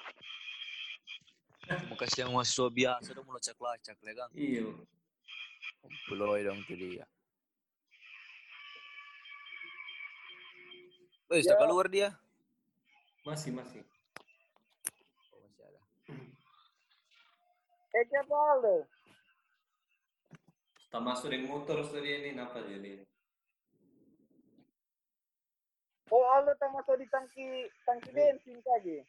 Bekas 1.86 2.18
yang 2.18 2.34
mahasiswa 2.34 2.66
biasa 2.68 3.14
dong 3.14 3.30
melacak-lacak 3.30 3.96
le 4.02 4.12
kan. 4.12 4.28
Iyo. 4.34 4.74
Puloy 6.10 6.42
dong 6.42 6.58
dia. 6.66 7.06
Oh, 11.30 11.38
Ya. 11.38 11.46
ya. 11.46 11.54
keluar 11.56 11.86
dia. 11.86 12.08
Masih 13.22 13.54
masih. 13.54 13.86
Oh, 15.30 15.38
masih 15.46 15.62
ada. 15.64 15.80
Eh 17.92 18.04
siapa? 18.08 18.40
Tak 20.88 21.00
masuk 21.04 21.28
dengan 21.28 21.52
motor 21.52 21.84
tadi 21.84 22.08
ini 22.08 22.40
apa 22.40 22.64
jadi? 22.64 23.04
Oh 26.08 26.24
tak 26.56 26.68
masuk 26.72 26.96
di 26.96 27.06
tangki 27.12 27.68
tangki 27.84 28.08
bensin 28.16 28.56
lagi. 28.64 29.04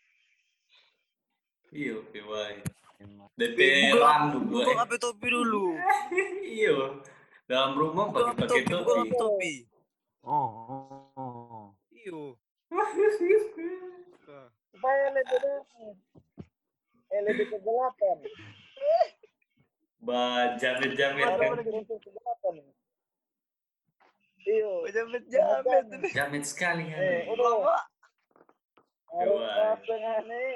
Iyo. 1.71 2.03
Emang. 2.11 3.27
DP 3.39 3.59
Rambu 3.95 4.51
gue. 4.51 4.63
Buka 4.67 4.83
HP 4.83 4.91
topi 4.99 5.27
dulu. 5.31 5.79
Iyo. 6.59 7.03
Dalam 7.47 7.75
rumah 7.75 8.11
pakai 8.11 8.35
pakai 8.35 8.63
topi, 8.67 8.71
buka 8.71 9.15
topi. 9.19 9.53
Oh, 10.23 10.47
oh, 10.71 11.11
oh. 11.19 11.65
Iyo. 11.91 12.35
Supaya 14.71 15.05
lebih 15.11 15.39
eh 17.13 17.21
lebih 17.27 17.45
kegelapan. 17.47 18.17
Ba 20.03 20.59
jamet-jamet 20.59 21.23
Ada 21.23 21.47
kan. 21.47 21.63
Jamet 24.91 25.23
jamet. 25.31 25.91
Jamet 26.11 26.43
sekali 26.43 26.83
kan. 26.91 26.99
Eh, 26.99 27.31
udah. 27.31 27.79
Harus 29.13 29.39
Kawan. 29.39 29.77
setengah 29.79 30.17
nih. 30.27 30.53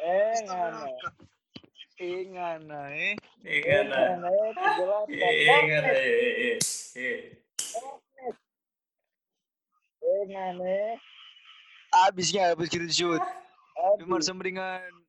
Eh, 0.00 0.34
ngana. 0.48 0.88
Ingat 2.00 2.60
eh. 2.96 3.12
Eh 3.44 3.60
kan. 3.60 3.86
ah. 3.92 4.16
Ngana, 4.16 4.28
eh, 4.32 4.50
kegelapan. 4.56 5.20
Eh 5.20 5.60
kan. 5.68 5.82
Eh 5.84 6.00
eh 6.00 6.56
eh. 6.96 7.18
Eh, 10.00 10.96
habis 11.92 12.32
kita 12.72 12.88
shoot. 12.88 13.20
Memang 14.00 14.24
sembringan 14.24 14.99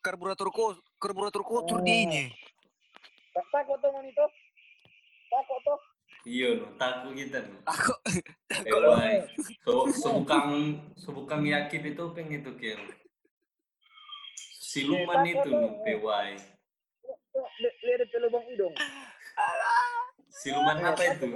karburator 0.00 0.48
ko 0.48 0.76
karburator 0.96 1.44
kotor 1.44 1.84
di 1.84 2.08
ini. 2.08 2.24
Tak 3.36 3.46
takut 3.52 3.78
tuh 3.78 3.90
monito. 3.92 4.24
Takut 5.28 5.60
tuh. 5.62 5.78
No, 6.24 6.66
takut 6.76 7.12
kita 7.16 7.38
no. 7.44 7.56
Aku 7.64 7.92
Eh, 8.50 8.68
kalau 8.68 8.92
why? 8.98 9.24
So, 9.64 9.88
sebukang 9.88 10.76
sebukang 10.98 11.46
yakin 11.46 11.94
itu 11.94 12.04
peng 12.12 12.28
itu 12.28 12.50
kill. 12.58 12.80
Siluman 14.60 15.24
itu 15.24 15.48
no, 15.48 15.68
li- 17.60 17.76
Lihat 17.84 18.08
di 18.10 18.18
lubang 18.20 18.44
hidung. 18.50 18.74
Siluman 20.28 20.76
apa 20.82 21.02
itu? 21.04 21.26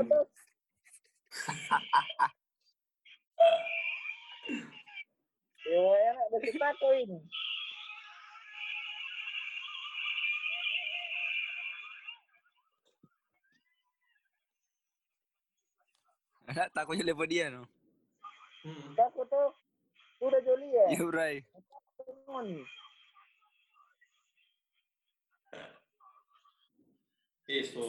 Ya, 5.64 5.80
enak 6.12 6.26
dari 6.28 6.50
tako 6.60 6.88
ini. 6.92 7.18
takutnya 16.76 17.04
lepas 17.08 17.28
dia 17.28 17.52
no. 17.52 17.64
Hmm. 18.64 18.96
Tako 18.96 19.24
tuh. 19.28 19.50
Udah 20.24 20.40
joli 20.40 20.68
ya. 20.72 20.86
Iya, 20.96 21.04
Bray. 21.04 21.34
Mon. 22.24 22.48
Eh, 27.44 27.60
so 27.68 27.84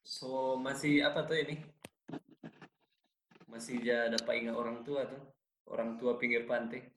so 0.00 0.56
masih 0.56 1.04
apa 1.04 1.28
tuh 1.28 1.36
ini? 1.36 1.60
Masih 3.44 3.84
ja 3.84 4.08
dapat 4.08 4.40
ingat 4.40 4.56
orang 4.56 4.80
tua 4.80 5.04
tuh. 5.04 5.20
Orang 5.68 6.00
tua 6.00 6.16
pinggir 6.16 6.48
pantai. 6.48 6.88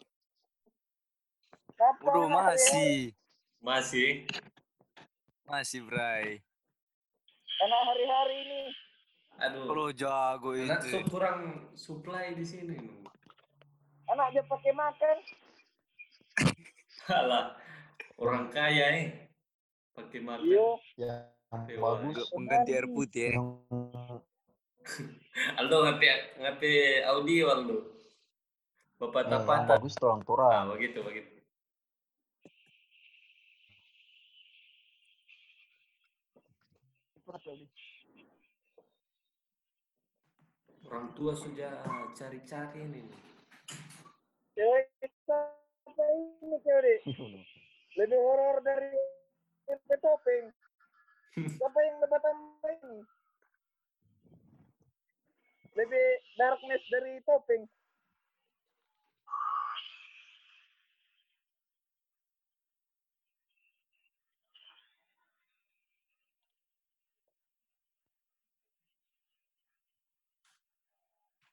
Bro, 1.99 2.31
masih. 2.31 3.11
Masih. 3.59 4.23
Masih, 5.49 5.83
Bray. 5.83 6.39
Anak 7.59 7.81
hari-hari 7.89 8.35
ini. 8.47 8.61
Aduh. 9.41 9.65
Kalau 9.65 9.87
jago 9.91 10.49
itu. 10.53 10.87
so 10.87 10.97
kurang 11.09 11.65
supply 11.73 12.31
di 12.31 12.43
sini. 12.43 12.77
Anak 14.05 14.29
aja 14.29 14.41
pakai 14.45 14.71
makan. 14.71 15.17
Alah, 17.09 17.45
orang 18.15 18.47
kaya 18.47 18.85
eh. 18.93 19.05
Pakai 19.91 20.19
makan. 20.21 20.45
Yo, 20.45 20.77
Yang 20.95 21.25
Dewa. 21.67 21.97
bagus. 21.97 22.29
Pengganti 22.29 22.71
air 22.71 22.87
putih 22.87 23.23
ya. 23.27 23.41
Aldo 25.57 25.75
ngati 25.83 26.05
ngati 26.37 26.71
audio 27.03 27.45
Aldo. 27.49 27.77
Bapak 28.97 29.25
tapat. 29.25 29.65
bagus 29.67 29.93
tulang 29.97 30.19
Ah, 30.19 30.23
turang. 30.23 30.65
begitu 30.69 31.01
begitu. 31.01 31.33
Orang 40.91 41.15
tua 41.15 41.31
sudah 41.31 41.87
cari-cari 42.11 42.83
ini. 42.83 43.07
cewek 44.51 44.91
apa 45.87 46.03
ini 46.03 46.59
cewek? 46.67 46.99
Lebih 48.03 48.19
horor 48.19 48.59
dari 48.59 48.91
tempe 49.63 49.95
topeng. 50.03 50.51
Siapa 51.55 51.79
yang 51.79 51.95
dapat 52.03 52.19
tambah 52.27 52.71
ini? 52.75 52.99
Lebih 55.79 56.05
darkness 56.35 56.83
dari 56.91 57.23
topeng. 57.23 57.63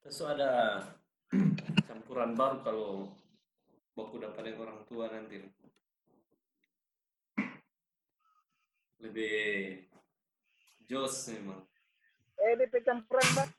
Terus 0.09 0.25
ada 0.25 0.81
campuran 1.85 2.33
baru 2.33 2.65
kalau 2.65 3.13
baku 3.93 4.17
dapat 4.17 4.41
yang 4.57 4.65
orang 4.65 4.81
tua 4.89 5.05
nanti. 5.13 5.45
Lebih 9.05 9.85
jos 10.89 11.13
memang. 11.29 11.61
Eh, 12.41 12.57
DP 12.57 12.89
campuran 12.89 13.29
bang. 13.37 13.51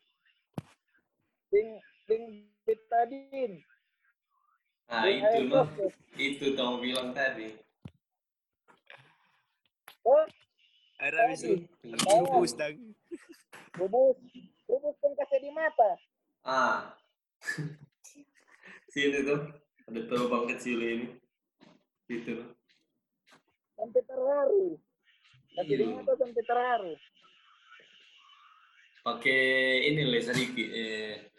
Ding, 1.53 1.69
ding, 2.09 2.25
betadin. 2.65 3.61
Ah 4.89 5.05
Ding 5.05 5.21
itu 5.21 5.53
sos. 5.53 5.93
itu 6.17 6.57
kamu 6.57 6.81
bilang 6.81 7.13
tadi. 7.13 7.61
Oh, 10.01 10.25
Air 10.97 11.13
habis 11.13 11.45
tadi. 11.45 11.61
Itu. 11.85 12.09
bubus. 12.25 12.57
Bubus. 13.77 14.17
Bubus 14.65 14.95
kan 14.97 15.13
kasih 15.13 15.45
di 15.45 15.53
mata. 15.53 16.08
Ah, 16.47 16.95
sini 18.93 19.21
tuh 19.27 19.41
ada 19.89 20.01
terbang 20.07 20.45
kecil 20.55 20.79
ini. 20.79 21.07
Itu. 22.09 22.41
no. 22.41 22.45
Sampai 23.75 24.01
terharu. 24.03 24.65
Di 25.59 25.75
Iya. 25.75 25.85
mata 25.91 26.13
sampai 26.15 26.43
terharu. 26.47 26.93
Pakai 29.03 29.41
ini 29.91 30.01
le 30.07 30.19
sedikit 30.19 30.67
eh, 30.71 31.31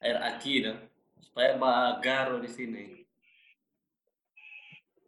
air 0.00 0.18
aki 0.20 0.52
dah 0.64 0.76
supaya 1.20 1.56
bagaro 1.56 2.40
di 2.40 2.48
sini. 2.48 2.84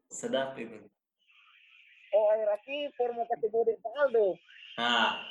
Sedap 0.08 0.56
itu. 0.56 0.78
Oh, 2.14 2.30
air 2.30 2.48
aki, 2.54 2.94
bodek 3.50 3.76
Pak 3.82 3.94
Aldo. 4.06 4.38
Nah. 4.78 5.26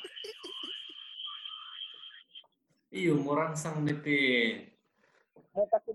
Iyo, 2.93 3.17
mau 3.17 3.33
rangsang 3.33 3.81
DP 3.89 4.05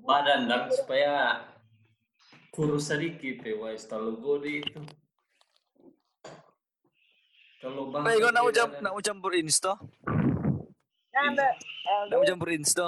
badan 0.03 0.51
dan 0.51 0.67
supaya 0.75 1.47
kurus 2.51 2.91
sedikit 2.91 3.39
ya, 3.47 3.55
wais 3.55 3.87
terlalu 3.87 4.19
gede 4.19 4.53
itu. 4.67 4.81
Kalau 7.63 7.95
bang, 7.95 8.03
Bray, 8.03 8.19
kau 8.19 8.35
nak 8.35 8.45
ucap 8.51 8.69
nak 8.83 8.93
ucap 8.99 9.15
campur 9.15 9.31
insta? 9.39 9.79
Anda, 11.15 11.55
Aldo. 12.03 12.11
Nak 12.11 12.19
ucap 12.19 12.35
campur 12.35 12.51
insta? 12.51 12.87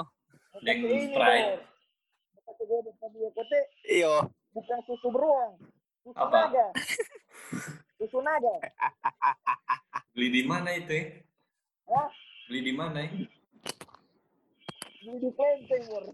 Dengan 0.59 0.91
dia. 0.91 1.55
Kote, 3.31 3.59
Iyo. 3.87 4.27
bukan 4.51 4.79
susu 4.91 5.07
beruang. 5.07 5.55
Susu 6.03 6.19
Apa? 6.19 6.51
naga. 6.51 6.67
Susu 7.99 8.19
naga. 8.19 8.55
beli 10.11 10.27
di 10.35 10.43
mana 10.43 10.75
itu 10.75 10.91
ya? 10.91 11.05
Hah? 11.95 12.11
Beli 12.51 12.59
di 12.59 12.73
mana 12.75 13.07
ya? 13.07 13.11
Di 15.01 15.29
kelenteng, 15.33 15.83
Bor. 15.89 16.05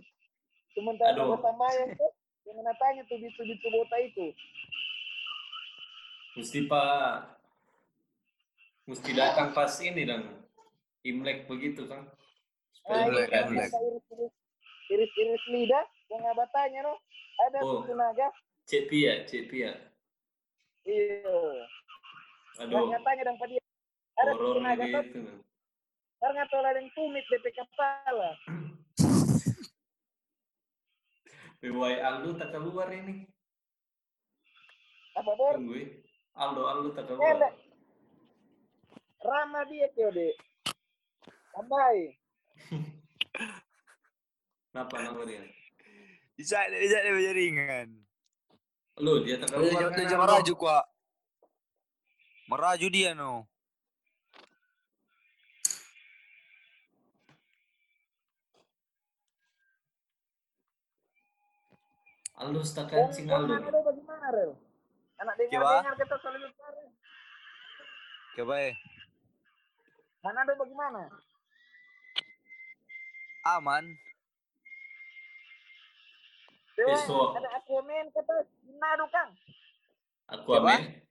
Sementara 0.71 1.11
Aduh. 1.11 1.35
Aduh. 1.35 1.43
tambahan 1.43 1.89
tuh, 1.93 2.11
yang 2.45 2.55
mana 2.57 2.73
tanya 2.77 3.01
tuh 3.05 3.17
bitu-bitu 3.19 3.67
bota 3.67 3.97
itu. 3.99 4.31
Mesti 6.37 6.69
pak, 6.69 7.33
mesti 8.85 9.09
datang 9.11 9.51
pas 9.51 9.73
ini 9.81 10.05
dong. 10.05 10.23
Imlek 11.01 11.49
begitu 11.49 11.89
kan? 11.89 12.05
Supaya 12.77 13.03
Ah, 13.03 13.07
Imlek. 13.09 13.27
Imlek. 13.33 13.69
iris-iris, 14.87 15.43
lidah, 15.51 15.83
yang 16.07 16.23
abatanya 16.31 16.79
no. 16.85 16.95
Ada 17.43 17.59
Oh. 17.59 17.83
susu 17.83 17.91
naga. 17.91 18.31
Cek 18.69 18.87
pia, 18.87 19.27
cek 19.27 19.51
pia. 19.51 19.75
Iya. 20.87 21.27
Aduh, 22.63 22.87
Tanya 22.87 22.99
tanya 23.03 23.23
dan 23.27 23.35
dia. 23.43 23.61
Ada 24.17 24.31
susu 24.31 24.43
horor 24.47 24.61
naga 24.63 24.85
tuh. 24.87 25.03
gitu. 25.03 25.19
Karena 26.17 26.41
ada 26.47 26.79
yang 26.81 26.89
tumit 26.95 27.25
DP 27.29 27.45
kepala. 27.51 28.29
PY 31.67 31.99
Aldo 31.99 32.31
tak 32.39 32.55
keluar 32.55 32.87
ini. 32.87 33.27
Apa 35.13 35.31
bor? 35.35 35.53
Tunggu 35.59 35.75
ya. 35.75 35.87
Aldo, 36.37 36.61
Aldo 36.63 36.89
tak 36.95 37.03
Ada. 37.03 37.11
keluar. 37.11 37.51
Rama 39.17 39.61
dia 39.67 39.87
kyo 39.91 40.07
dek. 40.13 40.35
Tambahin. 41.51 42.11
Kenapa 44.71 44.95
nama 45.01 45.21
dia? 45.25 45.41
Bisa 46.37 46.61
dia 46.69 46.79
bisa 46.79 46.97
dia 47.01 47.19
jaringan. 47.19 47.87
Lo 49.01 49.19
dia 49.19 49.41
tak 49.41 49.49
Dia 49.49 49.57
keluar. 49.57 49.71
dia 49.73 49.87
kan, 49.89 49.97
dia 49.97 50.07
Aldo? 50.07 50.21
meraju 50.23 50.53
kuak. 50.55 50.85
Meraju 52.47 52.87
dia 52.87 53.11
no. 53.11 53.49
Kancing 62.37 63.25
yang 63.25 63.49
Aldo. 63.49 63.57
mana 63.57 63.69
tuh 63.73 63.81
bagaimana 63.81 64.25
rel? 64.29 64.51
Anak 65.17 65.33
dengar 65.41 65.61
dengar 65.81 65.95
kita 65.97 66.15
selalu 66.21 66.37
bicara. 66.53 66.81
Coba 68.37 68.55
ya. 68.61 68.71
Mana 70.21 70.39
tuh 70.45 70.55
bagaimana? 70.61 71.01
Aman. 73.57 73.83
Besok. 76.77 77.41
ada 77.41 77.49
Aquaman 77.57 78.05
kata 78.13 78.45
di 78.61 78.73
Nado 78.77 79.05
kang. 79.09 79.33
Amin. 80.29 81.01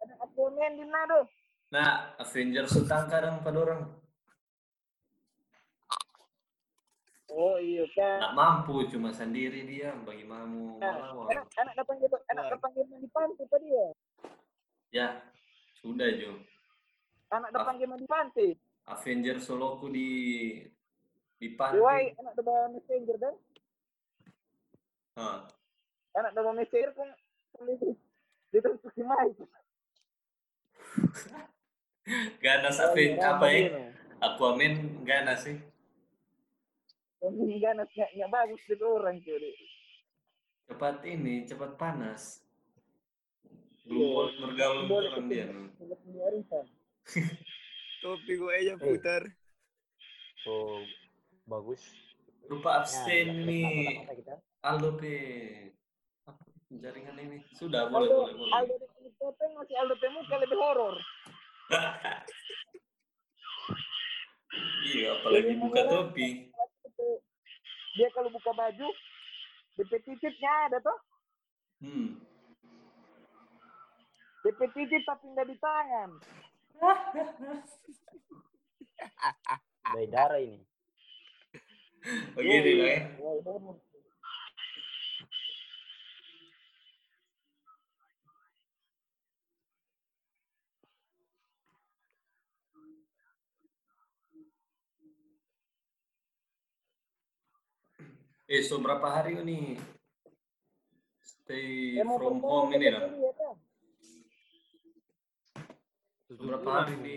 Ada 0.00 0.14
Aquaman 0.24 0.72
di 0.72 0.84
Nado. 0.88 1.28
Nah, 1.68 2.16
Avengers 2.16 2.80
utang 2.80 3.12
kadang 3.12 3.44
pada 3.44 3.60
orang. 3.60 4.01
Oh 7.32 7.56
iya 7.56 7.88
kan. 7.96 8.20
Tak 8.20 8.32
mampu 8.36 8.84
cuma 8.86 9.08
sendiri 9.08 9.64
dia 9.64 9.96
bagi 9.98 10.22
mamu 10.22 10.76
Nah, 10.76 10.92
melawan. 10.92 11.32
anak 11.32 11.48
anak 11.56 11.96
gitu, 11.98 12.16
anak 12.28 12.44
datang 12.52 12.70
gimana 12.76 13.00
di 13.00 13.08
pantai 13.08 13.44
tadi 13.48 13.68
ya. 13.68 13.86
Ya, 14.92 15.08
sudah 15.74 16.12
Jo. 16.12 16.36
Anak 17.32 17.48
Ah. 17.50 17.64
datang 17.64 17.76
gimana 17.80 17.96
di 17.96 18.04
pantai. 18.06 18.48
Avenger 18.84 19.40
soloku 19.40 19.88
di 19.88 20.08
di 21.38 21.48
pantai. 21.56 22.12
anak 22.14 22.32
dapat 22.36 22.68
messenger 22.70 23.16
dan 23.16 23.34
Hah. 25.16 25.48
anak 26.12 26.32
dapat 26.36 26.52
messenger 26.54 26.90
pun 26.92 27.08
itu 27.66 27.96
itu 28.52 28.68
si 28.92 29.00
Mike. 29.00 29.40
Ganas 32.42 32.76
Oh, 32.76 32.92
iya, 32.92 33.16
apa 33.30 33.46
ya? 33.48 33.58
Dia, 33.70 33.88
Aquaman 34.20 34.72
ganas 35.02 35.46
sih. 35.46 35.56
Yang 37.22 37.62
ganas 37.62 37.86
nggak 37.94 38.10
nggak 38.18 38.30
bagus 38.34 38.62
gitu 38.66 38.84
orang 38.98 39.22
cuy. 39.22 39.38
Dek. 39.38 39.54
Cepat 40.66 41.06
ini, 41.06 41.46
cepat 41.46 41.78
panas. 41.78 42.42
Belum 43.86 43.98
Iya. 43.98 44.14
boleh 44.14 44.34
bergaul 44.42 45.02
dengan 45.06 45.24
dia. 45.30 45.46
Topi 48.02 48.34
gue 48.34 48.50
aja 48.50 48.74
putar. 48.78 49.22
So 50.42 50.82
bagus. 51.46 51.82
Lupa 52.50 52.70
Ya, 52.74 52.78
abstain 52.82 53.26
ya, 53.30 53.46
nih. 53.46 54.02
Aldo 54.66 54.98
pe. 54.98 55.14
jaringan 56.72 57.20
ini. 57.20 57.44
Sudah, 57.52 57.92
boleh, 57.92 58.08
Aldo, 58.08 58.16
boleh, 58.26 58.34
boleh. 58.34 58.52
Aldo 58.56 58.74
di 58.80 58.88
masih 59.54 59.76
Aldo 59.76 59.94
Temuka 60.00 60.36
lebih 60.40 60.56
horor. 60.58 60.96
iya, 64.88 65.20
apalagi 65.20 65.52
buka 65.60 65.82
topi. 65.86 66.51
Dia 67.92 68.08
kalau 68.16 68.32
buka 68.32 68.52
baju, 68.56 68.88
DP 69.76 69.92
titiknya 70.04 70.52
ada 70.68 70.78
tuh. 70.80 70.98
Hmm. 71.84 72.08
DP 74.42 74.60
titik 74.72 75.02
tapi 75.04 75.24
nggak 75.32 75.48
di 75.48 75.56
tangan. 75.60 76.10
Dari 79.92 80.08
darah 80.08 80.40
ini. 80.40 80.60
Begini 82.34 82.70
lah 82.80 82.88
ya. 82.90 83.00
Eh, 98.52 98.60
so 98.60 98.76
berapa 98.84 99.08
hari 99.08 99.40
ini? 99.40 99.80
Stay 101.24 101.96
Emang 101.96 102.20
from 102.20 102.36
home 102.44 102.76
ini 102.76 102.92
lah. 102.92 103.08
ah. 103.08 103.56
So 106.28 106.36
berapa 106.36 106.68
hari 106.68 107.00
di 107.00 107.16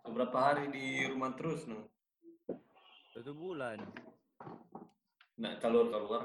so 0.00 0.08
berapa 0.08 0.38
hari 0.40 0.72
di 0.72 1.04
rumah 1.04 1.36
terus 1.36 1.68
no? 1.68 1.84
Satu 3.12 3.36
bulan. 3.36 3.76
Nak 5.36 5.60
keluar 5.60 5.92
keluar. 5.92 6.24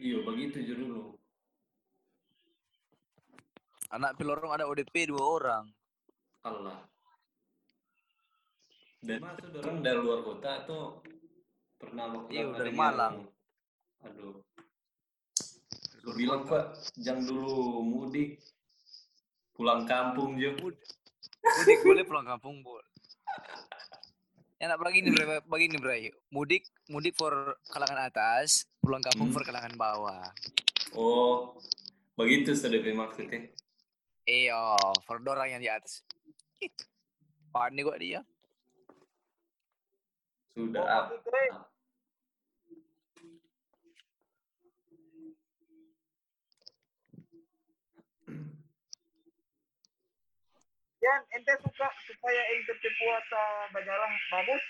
Iyo 0.00 0.24
begitu 0.24 0.64
je 0.64 0.72
dulu. 0.72 1.20
Anak 3.92 4.16
pilorong 4.16 4.56
ada 4.56 4.64
ODP 4.64 5.12
dua 5.12 5.20
orang. 5.20 5.64
Allah. 6.48 6.95
Dan 9.00 9.20
masuk 9.20 9.52
orang 9.60 9.78
dari 9.80 9.98
luar 9.98 10.20
kota 10.22 10.50
atau 10.64 10.80
pernah 11.76 12.06
waktu 12.10 12.30
Iya, 12.32 12.44
dari 12.54 12.70
yang- 12.72 12.78
Malang. 12.78 13.14
Aduh. 14.02 14.40
Lu 16.02 16.10
bilang 16.14 16.46
pak, 16.46 16.64
jangan 16.96 17.26
dulu 17.26 17.82
mudik, 17.82 18.38
pulang 19.52 19.82
kampung 19.84 20.38
je. 20.38 20.54
Mudik 20.54 21.78
boleh 21.82 22.04
pulang 22.06 22.26
kampung 22.26 22.62
boleh. 22.62 22.86
Enak 24.62 24.78
begini 24.78 25.12
bre, 25.12 25.42
begini 25.44 25.76
bre. 25.76 25.96
Mudik, 26.30 26.64
mudik 26.88 27.12
for 27.12 27.34
kalangan 27.68 28.08
atas, 28.08 28.64
pulang 28.80 29.02
kampung 29.02 29.28
Hmm. 29.28 29.34
for 29.34 29.42
kalangan 29.44 29.74
bawah. 29.74 30.24
Oh, 30.96 31.58
begitu 32.16 32.56
sudah 32.56 32.80
maksudnya. 32.94 33.52
Iya, 34.24 34.78
for 35.04 35.20
orang 35.20 35.52
yang 35.52 35.62
di 35.62 35.68
atas. 35.68 36.00
Gitu. 36.56 36.82
Panik 37.52 37.84
kok 37.84 38.00
dia. 38.00 38.24
Sudah 40.56 40.80
Oh, 40.88 40.88
up. 40.88 41.06
ente 51.36 51.52
suka 51.60 51.86
supaya 52.08 52.42
ente 52.56 52.72
puasa 52.96 53.42
berjalan 53.70 54.10
bagus? 54.32 54.64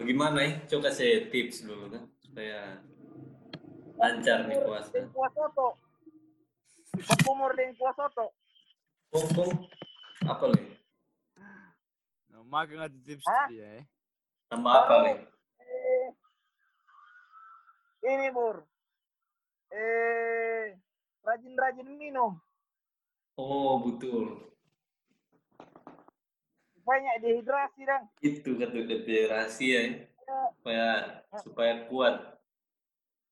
Bagaimana 0.00 0.38
ya? 0.40 0.52
Coba 0.66 0.88
saya 0.88 1.28
tips 1.28 1.68
dulu 1.68 1.92
kan 1.92 2.08
supaya 2.24 2.80
lancar 4.00 4.48
nih 4.48 4.58
puasa. 4.64 4.96
Kuah 5.12 5.30
soto. 5.36 5.68
Kumur 7.22 7.52
kuah 7.52 7.94
soto. 7.94 8.26
Pom 9.12 9.28
apa 10.24 10.44
nih? 10.56 10.66
Makan 12.48 12.74
nggak 12.80 12.92
tips 13.04 13.24
dia 13.52 13.68
eh. 13.80 13.84
Tambah 14.52 14.68
apa 14.68 14.94
nih? 15.08 15.16
Eh, 15.64 16.08
ini 18.04 18.28
Bur. 18.36 18.60
Eh, 19.72 20.76
rajin-rajin 21.24 21.88
minum. 21.88 22.36
Oh 23.40 23.80
betul. 23.80 24.52
Banyak 26.84 27.24
dehidrasi 27.24 27.88
dan 27.88 28.12
Itu 28.20 28.60
kata 28.60 28.76
DP 28.76 29.32
rahasia 29.32 29.78
ya. 29.88 29.92
Supaya 30.60 30.88
supaya 31.40 31.72
kuat. 31.88 32.36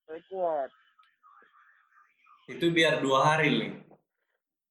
saya 0.08 0.24
kuat. 0.32 0.72
Itu 2.48 2.72
biar 2.72 3.04
dua 3.04 3.36
hari 3.36 3.60
nih. 3.60 3.72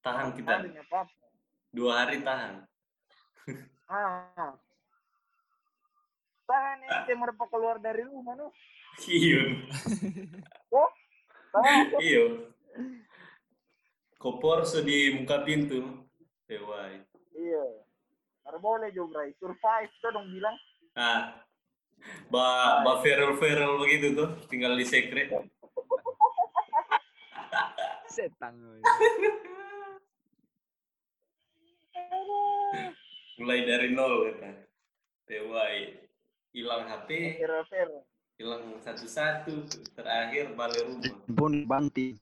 Tahan 0.01 0.33
kita. 0.33 0.65
Dua 1.69 1.91
hari 1.93 2.25
tahan. 2.25 2.65
Ah. 3.85 4.57
Tahan 6.59 6.83
ente 6.83 7.13
mereka 7.15 7.47
keluar 7.47 7.79
dari 7.79 8.03
rumah 8.03 8.35
no. 8.35 8.51
Iya. 9.07 9.63
Oh. 10.75 10.91
Iya. 12.03 12.51
Kopor 14.19 14.67
di 14.83 15.15
muka 15.15 15.39
pintu. 15.47 16.03
Tewai. 16.51 16.99
Iya. 17.31 17.65
Harus 18.43 18.59
boleh 18.59 18.91
juga, 18.91 19.23
Bray. 19.23 19.31
Survive 19.39 19.93
tuh 20.03 20.11
dong 20.11 20.27
bilang. 20.35 20.57
Ah. 20.99 21.47
Ba, 22.27 22.83
ba 22.83 22.99
viral-viral 22.99 23.79
begitu 23.79 24.19
tuh, 24.19 24.35
tinggal 24.51 24.75
di 24.75 24.83
sekret. 24.83 25.31
Setang. 28.11 28.83
Mulai 33.39 33.59
dari 33.63 33.95
nol 33.95 34.27
kata. 34.27 34.51
Tewai. 35.23 36.08
Hilang 36.49 36.89
HP, 36.89 37.38
hilang 38.39 38.63
satu-satu, 38.81 39.69
terakhir 39.93 40.55
balik 40.57 40.81
rumah. 40.81 41.13
Pun 41.29 41.53
banti. 41.69 42.17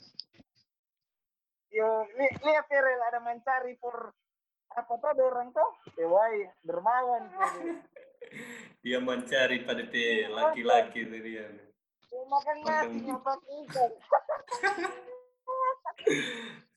Yo, 1.71 2.03
li, 2.17 2.27
lihat 2.41 2.65
viral 2.67 3.01
ada 3.07 3.19
mencari 3.21 3.77
for 3.77 4.11
apa 4.73 4.93
tuh 4.97 5.09
ada 5.13 5.23
orang 5.23 5.49
tuh? 5.53 5.69
Dewai, 5.93 6.49
dermawan. 6.65 7.29
tuh. 7.31 7.79
Dia 8.83 8.99
mencari 8.99 9.63
pada 9.63 9.83
te 9.87 10.27
laki-laki 10.27 11.07
itu 11.07 11.17
dia. 11.23 11.47
Makan 12.11 12.57
nasi, 12.63 12.87
Makan. 12.87 13.07
nyapa 13.07 13.33
ikan. 13.39 13.91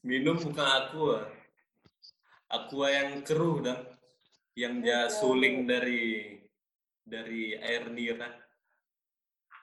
Minum 0.06 0.38
bukan 0.38 0.68
aqua. 0.68 1.18
Aqua 2.50 2.86
yang 2.90 3.22
keruh 3.26 3.62
dah. 3.62 3.78
Yang 4.54 4.74
dia 4.82 5.00
suling 5.10 5.66
dari 5.66 6.39
dari 7.10 7.58
air 7.58 7.90
nira. 7.90 8.30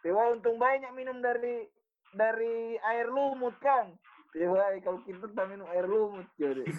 Dewa 0.03 0.35
untung 0.35 0.59
banyak 0.59 0.91
minum 0.93 1.23
dari 1.23 1.63
dari 2.11 2.75
air 2.77 3.07
lumut 3.07 3.55
kan. 3.63 3.95
Dewa 4.35 4.75
kalau 4.83 4.99
kita 5.07 5.31
tak 5.31 5.47
minum 5.47 5.65
air 5.71 5.87
lumut 5.87 6.27
jadi. 6.35 6.67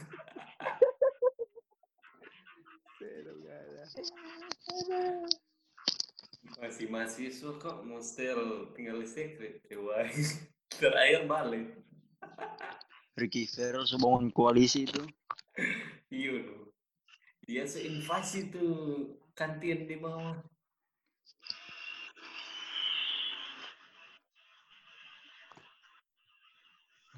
Masih 6.58 6.90
mahasiswa 6.90 7.54
kok 7.62 7.86
mustel 7.86 8.74
tinggal 8.74 8.98
di 8.98 9.08
sekret. 9.08 9.62
Wah, 9.78 10.10
terakhir 10.74 11.30
balik. 11.30 11.70
Ricky 13.14 13.46
Ferrell 13.46 13.86
sebangun 13.86 14.30
koalisi 14.34 14.86
itu. 14.86 15.02
Iya 16.08 16.40
loh. 16.40 16.72
Dia 17.44 17.68
seinvasi 17.68 18.48
tuh 18.48 19.12
kantin 19.36 19.84
di 19.84 20.00
bawah. 20.00 20.40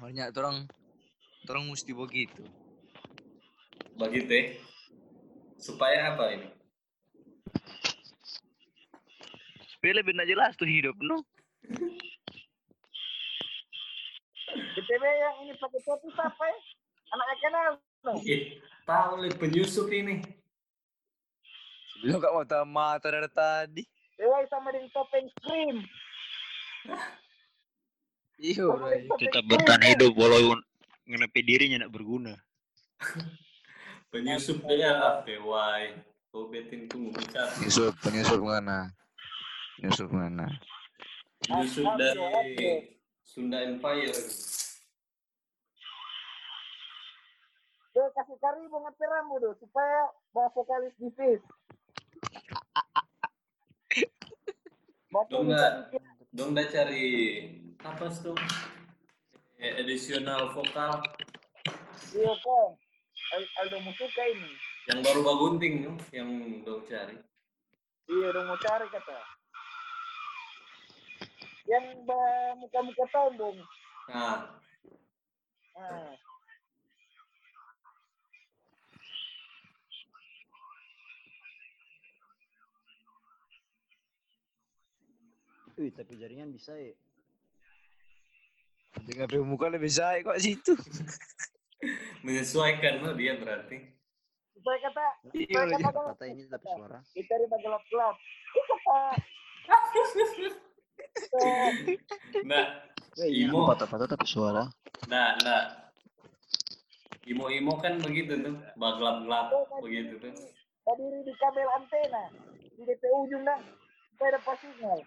Banyak 0.01 0.33
orang 0.33 0.65
orang 1.45 1.63
mesti 1.69 1.93
begitu. 1.93 2.41
Begitu 4.01 4.31
ya. 4.33 4.45
Supaya 5.61 6.17
apa 6.17 6.33
ini? 6.33 6.49
Supaya 9.77 10.01
lebih 10.01 10.17
jelas 10.25 10.57
tuh 10.57 10.65
hidup, 10.65 10.97
no? 11.05 11.21
BTW 14.49 15.03
yang 15.05 15.35
ini 15.45 15.53
pakai 15.61 15.81
topi 15.85 16.09
siapa 16.17 16.43
ya? 16.49 16.57
Anaknya 17.13 17.35
kenal. 17.37 17.69
No? 18.01 18.11
Eh, 18.25 18.57
tahu 18.89 19.21
nih 19.21 19.33
penyusup 19.37 19.87
ini. 19.93 20.25
Sebelum 21.93 22.17
kak 22.17 22.33
mata 22.33 22.59
mata 22.65 23.07
dari 23.13 23.29
tadi. 23.29 23.83
Dewa 24.17 24.41
sama 24.49 24.73
dengan 24.73 24.89
topeng 24.89 25.29
krim. 25.45 25.85
Iya, 28.41 28.73
Tetap 29.21 29.43
bertahan 29.45 29.85
hidup 29.85 30.17
walaupun 30.17 30.65
ngenepi 31.05 31.45
dirinya 31.45 31.77
tidak 31.77 31.93
berguna. 31.93 32.33
Penyusup 34.09 34.65
dia 34.65 34.97
apa? 34.97 35.29
Why? 35.29 35.93
Kau 36.33 36.49
betin 36.49 36.89
tunggu 36.89 37.13
bicara. 37.13 37.53
Penyusup, 37.53 37.93
penyusup 38.01 38.41
mana? 38.41 38.89
Penyusup 39.77 40.09
mana? 40.09 40.49
Penyusup 41.45 41.85
dari. 42.01 42.89
Sunda 43.21 43.63
Empire. 43.63 44.19
Dia 47.95 48.05
kasih 48.11 48.37
karibu 48.43 48.75
ngetir 48.83 49.07
rambut 49.07 49.39
tuh 49.39 49.55
supaya 49.63 50.11
bawa 50.35 50.51
vokalis 50.51 50.91
di 50.99 51.07
Fizz. 51.15 51.43
Bawa 55.11 55.23
Dong 55.31 55.47
dong 56.31 56.55
nggak 56.55 56.71
cari 56.71 57.07
apa 57.81 58.05
tuh? 58.13 58.37
Eh, 59.57 59.77
Additional 59.77 60.49
vokal 60.51 61.01
Iya. 62.11 62.33
Al- 63.31 63.51
Aldo 63.57 63.77
Musuka 63.81 64.23
ini. 64.27 64.51
yang 64.83 64.99
baru 64.99 65.21
bagunting 65.23 65.73
yang 66.11 66.29
dong 66.65 66.83
cari. 66.83 67.15
Iya 68.09 68.25
udah 68.33 68.43
mau 68.43 68.57
cari 68.57 68.85
kata. 68.89 69.19
Yang 71.63 71.85
ba- 72.03 72.57
muka-muka 72.57 73.05
tombong. 73.09 73.57
Nah, 74.09 74.57
Nah. 75.71 76.13
Wih, 85.79 85.89
tapi 85.95 86.13
jaringan 86.19 86.51
bisa 86.51 86.75
ya. 86.75 86.93
Dengan 89.07 89.27
muka 89.47 89.71
lebih 89.71 89.91
baik 89.91 90.21
kok 90.27 90.39
situ. 90.39 90.73
menyesuaikan 92.25 93.01
loh 93.01 93.13
dia 93.17 93.33
berarti. 93.39 93.89
Supaya 94.53 94.77
kata, 94.85 95.05
Iya, 95.33 95.65
supaya 95.65 95.79
kata 95.81 96.01
Kata 96.13 96.25
ini 96.29 96.43
tapi 96.45 96.67
suara. 96.69 96.99
kita 97.17 97.33
di 97.33 97.45
gelap-gelap. 97.49 98.15
Nah, 102.45 102.65
Wih, 103.19 103.47
Imo. 103.47 103.67
patah-patah 103.67 104.07
tapi 104.07 104.23
suara. 104.23 104.63
nah, 105.11 105.35
nah. 105.43 105.63
Imo-imo 107.27 107.77
kan 107.77 108.01
begitu 108.01 108.33
tuh, 108.39 108.55
baglap-gelap 108.79 109.53
begitu 109.83 110.17
tuh. 110.17 110.33
Berdiri 110.81 111.19
di 111.21 111.33
kabel 111.37 111.67
antena. 111.77 112.23
Di 112.73 112.81
DP 112.81 113.03
ujung 113.13 113.43
dah. 113.45 113.59
Supaya 114.13 114.29
dapat 114.41 114.55
sinyal. 114.57 114.99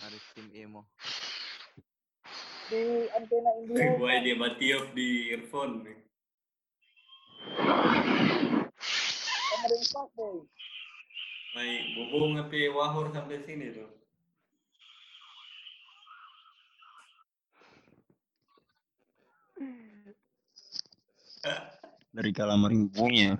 Harus 0.00 0.24
tim 0.32 0.48
emo. 0.56 0.88
Di 2.72 3.04
antena 3.12 3.50
India. 3.60 4.00
Wah 4.00 4.18
dia 4.24 4.36
batiup 4.38 4.96
di 4.96 5.28
earphone 5.34 5.84
nih. 5.84 5.98
Dengan 9.50 9.82
fuckboy. 9.92 10.48
Baik, 11.50 11.82
bubung 11.98 12.38
tapi 12.38 12.70
wahur 12.70 13.10
sampai 13.10 13.42
sini 13.42 13.74
tuh. 13.74 13.90
Dari 22.10 22.30
kalamaring 22.30 22.86
bunyi. 22.90 23.34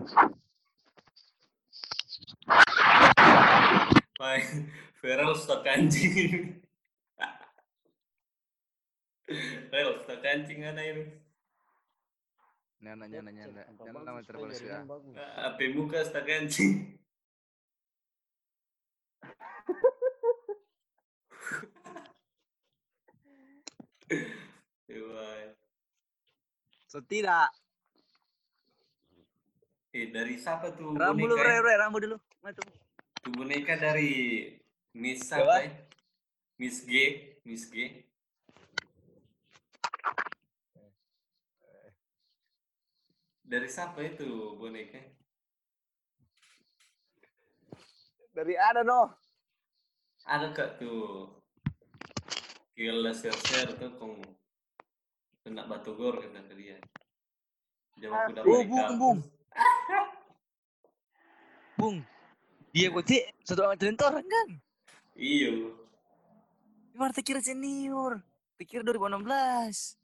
Baik, 4.20 4.68
Feral 5.00 5.32
stok 5.32 5.64
anjing. 5.64 6.60
Feral 9.72 9.96
stok 10.04 10.20
anjing 10.28 10.60
ada 10.60 10.84
ini. 10.84 11.08
Nyana 12.84 13.08
nyana 13.08 13.32
nyana. 13.32 13.64
Nyana 13.80 14.00
lama 14.04 14.20
terbalas 14.20 14.60
ya. 14.60 14.84
Api 15.48 15.72
muka 15.72 16.04
stok 16.04 16.28
anjing. 16.28 17.00
Wah. 25.00 25.56
So 26.92 27.00
tidak. 27.08 27.48
Eh 29.96 30.12
dari 30.12 30.36
siapa 30.36 30.76
tuh 30.76 30.92
Rambu 30.92 31.24
dulu, 31.24 31.40
rambu 31.40 31.98
dulu. 32.04 32.16
Tuh 32.20 32.68
boneka 33.28 33.76
dari 33.76 34.48
Miss 34.96 35.28
Siapa? 35.28 35.44
apa? 35.44 35.56
ya? 35.64 35.70
Miss 36.56 36.84
G, 36.88 36.92
Miss 37.44 37.68
G. 37.68 38.04
Dari 43.50 43.66
siapa 43.66 43.98
itu 44.06 44.54
boneka? 44.56 45.00
Dari 48.30 48.54
ada 48.54 48.86
noh. 48.86 49.10
Ada 50.22 50.54
kak 50.54 50.78
tuh. 50.78 51.34
Kira 52.78 53.12
share-share 53.12 53.76
tuh 53.76 53.92
kong 53.98 54.22
kena 55.44 55.66
batu 55.66 55.92
gor 55.98 56.16
kata 56.22 56.46
ke 56.46 56.54
dia. 56.54 56.78
Jawab 58.00 58.32
udah 58.32 58.42
Oh, 58.46 58.62
bung, 58.64 58.96
bung. 58.96 59.18
Bung. 61.80 61.98
Dia 62.70 62.86
berarti 62.86 63.18
satu 63.42 63.66
amat 63.66 63.82
orang 63.82 64.26
kan? 64.26 64.48
Iyo. 65.18 65.74
Gimana 66.94 67.10
tak 67.10 67.26
kira 67.26 67.42
senior? 67.42 68.22
Tak 68.54 68.66
kira 68.66 68.86
2016. 68.86 69.98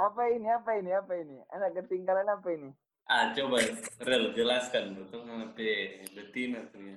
Apa 0.00 0.22
ini? 0.32 0.48
Apa 0.48 0.70
ini? 0.80 0.90
Apa 0.90 1.12
ini? 1.14 1.36
Anak 1.52 1.76
ketinggalan 1.76 2.24
apa 2.24 2.48
ini? 2.50 2.70
Ah 3.04 3.34
coba 3.36 3.60
Rel 4.00 4.32
jelaskan 4.32 4.94
tuh 4.96 5.04
tuh 5.10 5.20
sampai 5.26 6.06
betina 6.16 6.64
tuh. 6.72 6.96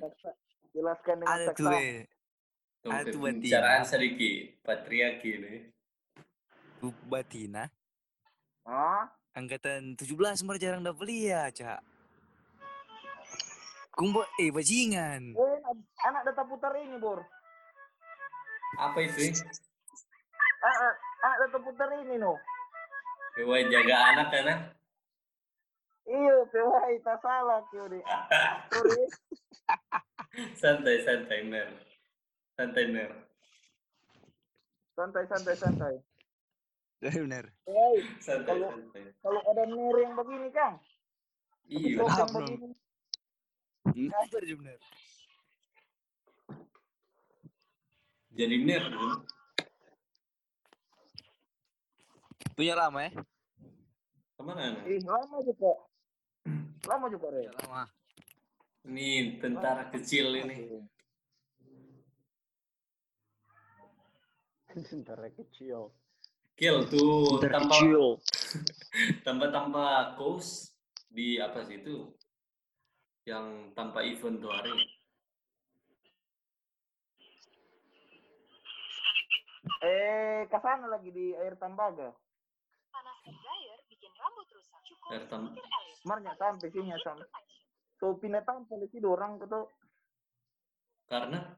Jelaskan 0.71 1.15
dengan 1.19 1.33
Ada 1.35 1.45
tuh, 1.51 1.65
saksa. 1.67 1.71
eh. 1.81 1.99
Tuh, 2.79 2.89
Ah, 2.93 3.01
betina. 3.01 3.83
sedikit 3.83 4.35
patriarki 4.61 5.31
nih. 5.41 5.59
Bu 6.79 6.93
Batina. 7.09 7.65
Hah? 8.63 9.09
Angkatan 9.33 9.97
17 9.97 10.45
mer 10.45 10.55
jarang 10.55 10.85
dapat 10.85 11.03
lihat, 11.09 11.51
Cak. 11.57 11.81
Kumbo, 13.95 14.27
eh, 14.37 14.51
bajingan. 14.51 15.31
Eh, 15.31 15.57
anak 16.03 16.21
data 16.27 16.43
putar 16.43 16.75
ini, 16.75 16.99
Bor. 16.99 17.23
Apa 18.75 18.99
itu? 18.99 19.31
Anak, 20.59 20.93
anak 21.23 21.37
data 21.47 21.59
putar 21.63 21.89
ini, 22.03 22.19
no. 22.19 22.35
Dewa 23.39 23.55
jaga 23.67 23.95
anak 24.11 24.27
kan? 24.31 24.47
ah? 24.51 24.59
Iya, 26.05 26.35
pewai, 26.51 26.99
tak 27.01 27.17
salah. 27.23 27.63
Sorry. 27.71 27.99
Santai 30.59 31.01
santai 31.01 31.47
ner. 31.47 31.67
Santai 32.59 32.85
ner. 32.91 33.11
Santai, 34.95 35.23
santai, 35.27 35.55
santai. 35.55 35.95
Benar. 36.99 37.47
Pewai, 37.63 37.95
Santai 38.19 38.59
Kalau- 38.59 38.71
santai. 38.75 39.03
kalau 39.23 39.41
ada 39.43 39.63
mir 39.65 39.95
yang 40.03 40.13
begini, 40.15 40.49
Kang. 40.51 40.75
Iya. 41.71 42.03
Begini. 42.03 42.75
Ngajar 43.93 44.41
juga 44.45 44.59
benar. 44.65 44.79
Jadi 48.35 48.55
ner 48.65 48.83
dulu. 48.89 49.23
Punya 52.55 52.75
lama 52.75 52.99
ya? 53.05 53.11
Ke 54.35 54.41
mana? 54.43 54.75
Ih, 54.87 54.99
lama 55.03 55.37
juga. 55.43 55.71
Lama 56.87 57.05
juga, 57.11 57.27
Re. 57.31 57.47
Lama. 57.63 57.87
Ini 58.85 59.39
tentara 59.39 59.89
kecil 59.91 60.35
ini. 60.35 60.83
Tentara 64.91 65.31
kecil. 65.31 65.95
Kill 66.55 66.87
tuh 66.91 67.39
tambah 67.39 67.71
kecil. 67.71 68.19
tambah 69.25 69.51
tambah 69.51 70.15
coast 70.19 70.75
di 71.07 71.39
apa 71.39 71.63
sih 71.63 71.79
itu? 71.79 72.11
Yang 73.25 73.45
tanpa 73.73 74.05
event 74.05 74.37
tuh 74.37 74.53
hari. 74.53 74.73
Eh, 79.81 80.45
ke 80.45 80.57
sana 80.61 80.85
lagi 80.85 81.09
di 81.09 81.33
air 81.33 81.57
Tambaga. 81.57 82.13
Panaskan 82.93 83.33
dryer 83.33 83.79
bikin 83.89 84.13
rambut 84.21 84.45
rusak. 84.53 84.81
Cukup 84.85 85.09
Air 85.09 85.23
tam- 85.25 85.53
air. 85.57 85.93
Sebenarnya 85.97 86.33
sampai 86.37 86.69
sini 86.69 86.93
ya, 86.93 86.97
sampai. 87.01 87.25
So, 87.97 88.13
pindah 88.21 88.45
tampil 88.45 88.85
sih 88.93 89.01
orang 89.01 89.41
gitu. 89.41 89.73
Karena 91.09 91.57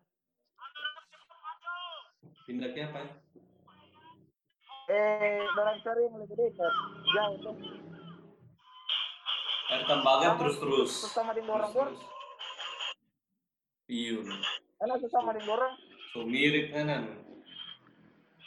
pindah 2.48 2.70
ke 2.72 2.80
apa? 2.88 3.02
Eh, 4.88 5.44
orang 5.52 5.84
cari 5.84 6.02
yang 6.08 6.16
lebih 6.16 6.36
dekat. 6.40 6.74
Jauh 7.12 7.36
tuh. 7.44 7.56
Tambaga 9.68 10.32
Sama- 10.32 10.40
terus 10.40 10.56
terus. 10.58 10.92
Sesama 11.04 11.32
di 11.32 11.42
orang 11.44 11.72
Terus, 11.72 11.76
Bor. 11.76 11.90
Iya. 13.88 14.20
Anak 14.80 14.98
sesama 15.00 15.30
di 15.32 15.42
orang. 15.44 15.74
So 16.12 16.24
mirip 16.24 16.72
kanan. 16.72 17.04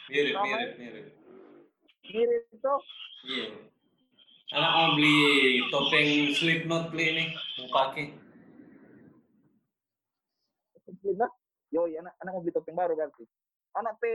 Mirip, 0.07 0.33
Sama. 0.33 0.45
mirip, 0.45 0.71
mirip. 0.77 1.05
Mirip 2.03 2.43
itu. 2.51 2.73
Iya. 3.23 3.47
Anak 4.51 4.71
mau 4.75 4.89
beli 4.93 5.17
topeng 5.69 6.09
Slipknot 6.35 6.91
beli 6.91 7.07
nih, 7.15 7.27
mau 7.31 7.67
pakai. 7.71 8.05
Yo, 11.71 11.87
anak 11.87 12.13
anak 12.19 12.31
mau 12.33 12.41
beli 12.43 12.51
topeng 12.51 12.75
baru 12.75 12.93
berarti. 12.93 13.23
Anak 13.71 13.95
pe 13.97 14.11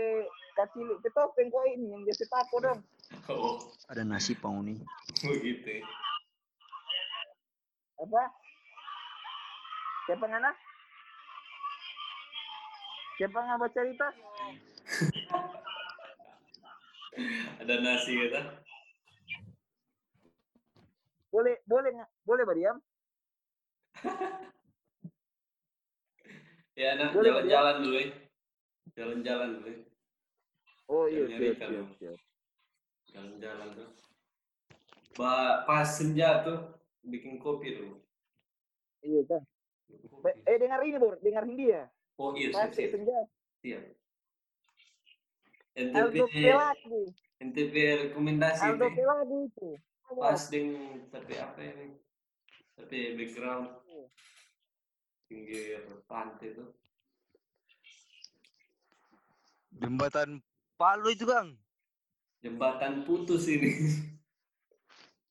kecil 0.55 1.01
pe 1.01 1.09
topeng 1.11 1.49
kok 1.49 1.65
ini 1.67 1.89
yang 1.89 2.05
biasa 2.05 2.29
tapo 2.29 2.61
dong. 2.61 2.85
Oh, 3.31 3.57
Ada 3.89 4.05
nasi 4.05 4.37
pau 4.37 4.61
nih. 4.61 4.77
begitu. 5.25 5.81
Apa? 7.97 8.23
Siapa 10.07 10.25
ngana? 10.29 10.51
Siapa 13.17 13.39
nggak 13.41 13.61
baca 13.61 13.73
cerita? 13.73 14.09
Ada 17.65 17.75
nasi 17.81 18.13
kata. 18.21 18.41
Boleh, 21.33 21.57
boleh? 21.65 21.93
Boleh 22.25 22.45
Bariam? 22.45 22.77
Ya, 26.77 26.93
Boleh, 27.09 27.33
jalan-jalan 27.33 27.77
dulu 27.89 27.97
ya. 27.97 28.09
Jalan-jalan 29.01 29.49
dulu 29.57 29.69
ya. 29.73 29.81
Oh 30.93 31.09
iya, 31.09 31.25
Yang 31.25 31.33
siap, 31.33 31.41
nyari 31.41 31.57
siap, 31.57 31.89
siap. 31.97 32.19
Jalan-jalan 33.17 33.69
tuh. 33.73 33.89
Ba 35.17 35.65
pas 35.65 35.89
senja 35.89 36.45
tuh 36.45 36.76
bikin 37.07 37.39
kopi 37.39 37.79
dulu. 37.79 37.97
Iya 39.07 39.23
kan. 39.31 39.43
Eh 40.27 40.57
dengar 40.59 40.83
ini 40.83 40.99
Bor, 40.99 41.15
dengar 41.23 41.47
dia. 41.47 41.87
Oh 42.19 42.35
iya, 42.35 42.51
siap, 42.51 42.73
siap. 42.75 42.91
senja. 42.91 43.19
siap. 43.63 43.83
Pelagu, 45.77 47.13
NTP 47.37 47.75
rekomendasi 48.09 48.65
Aldo 48.65 48.89
itu. 48.89 48.97
Pelagu 48.97 49.37
itu. 49.45 49.69
Pas 50.17 50.43
dengan 50.49 51.05
tapi 51.13 51.35
apa 51.37 51.61
ini? 51.61 51.87
Tapi 52.77 52.97
background 53.21 53.69
pinggir 55.29 55.85
pantai 56.09 56.57
tuh. 56.57 56.73
Jembatan 59.77 60.41
Palu 60.81 61.13
itu, 61.13 61.29
Kang. 61.29 61.57
Jembatan 62.41 63.05
putus 63.05 63.45
ini. 63.49 63.77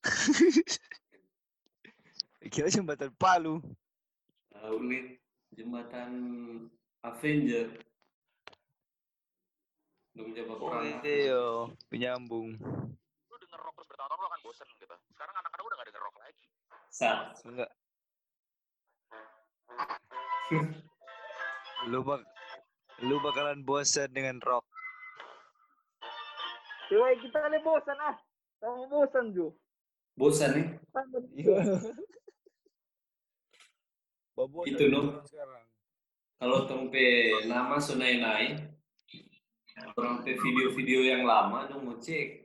Kira 2.46 2.68
jembatan 2.68 3.10
Palu. 3.14 3.58
Tahu 4.50 4.76
nih, 4.82 5.18
jembatan 5.52 6.10
Avenger. 7.00 7.68
Belum 10.10 10.32
coba 10.32 10.52
Oh 10.54 10.60
perang. 10.72 11.04
iya, 11.04 11.44
penyambung. 11.86 12.56
lu 13.22 13.34
denger 13.36 13.60
rock 13.60 13.74
terus 13.76 13.88
bertahun-tahun 13.90 14.16
lu 14.16 14.26
akan 14.26 14.40
bosen 14.42 14.68
gitu. 14.74 14.96
Sekarang 15.10 15.34
anak-anak 15.34 15.60
udah 15.62 15.76
gak 15.76 15.86
denger 15.86 16.02
rock 16.02 16.16
lagi. 16.18 16.44
Sa, 16.88 17.12
Enggak. 17.44 17.70
lu 21.86 22.00
bak 22.00 22.20
lu 23.00 23.20
bakalan 23.20 23.60
bosan 23.60 24.08
dengan 24.08 24.40
rock. 24.40 24.64
Dewa 26.86 27.12
kita 27.18 27.38
le 27.46 27.58
bosan 27.60 27.98
ah. 28.00 28.16
Kamu 28.56 28.88
bosan 28.88 29.24
Jo. 29.30 29.52
bosan 30.14 30.50
nih. 30.54 30.66
Iya. 31.36 31.60
dia. 34.36 34.76
Itu 34.76 34.84
no. 34.92 35.00
Kalau 36.36 36.68
tempe 36.68 37.32
nama 37.48 37.80
sunai 37.80 38.20
naik, 38.20 38.68
orang 39.96 40.20
pe 40.20 40.36
video-video 40.36 41.00
yang 41.08 41.24
lama 41.24 41.64
dong 41.64 41.88
mau 41.88 41.96
cek, 41.96 42.44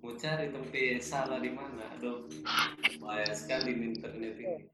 mau 0.00 0.16
cari 0.16 0.48
tempe 0.48 0.96
salah 1.04 1.36
di 1.36 1.52
mana, 1.52 1.92
aduh 1.92 2.24
bahaya 2.96 3.28
sekali 3.36 3.76
di 3.76 3.84
internet 3.92 4.34
ini. 4.40 4.64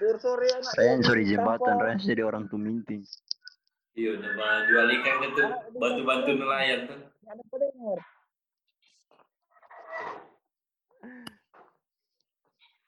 Anak. 0.00 0.74
Ren, 0.76 1.00
sorry 1.04 1.24
tanpa- 1.24 1.60
jembatan, 1.60 1.76
Ren 1.76 1.98
jadi 2.00 2.22
orang 2.24 2.48
tuh 2.48 2.60
minting. 2.60 3.04
Iya, 3.96 4.16
udah 4.20 4.64
jual 4.68 4.88
ikan 5.00 5.16
gitu, 5.24 5.44
bantu-bantu 5.76 6.30
nelayan 6.36 6.80
tuh. 6.88 7.00
Ada 7.28 7.42
pendengar. 7.48 8.00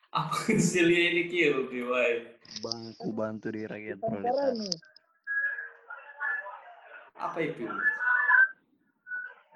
Apa 0.09 0.37
sih 0.59 0.81
lihat 0.81 1.13
ini 1.13 1.23
kira 1.29 1.61
wai? 1.85 2.15
Bangku 2.59 3.13
bantu 3.13 3.53
di 3.53 3.63
rakyat 3.63 4.01
proletar. 4.01 4.57
Apa 7.15 7.39
itu? 7.41 7.69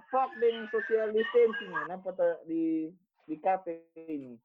Fuck 0.07 0.31
dengan 0.37 0.69
social 0.69 1.09
distancing. 1.09 1.73
Kenapa 1.73 2.13
tak 2.13 2.45
di 2.45 2.93
di 3.25 3.37
kafe 3.39 3.81
ini? 3.97 4.37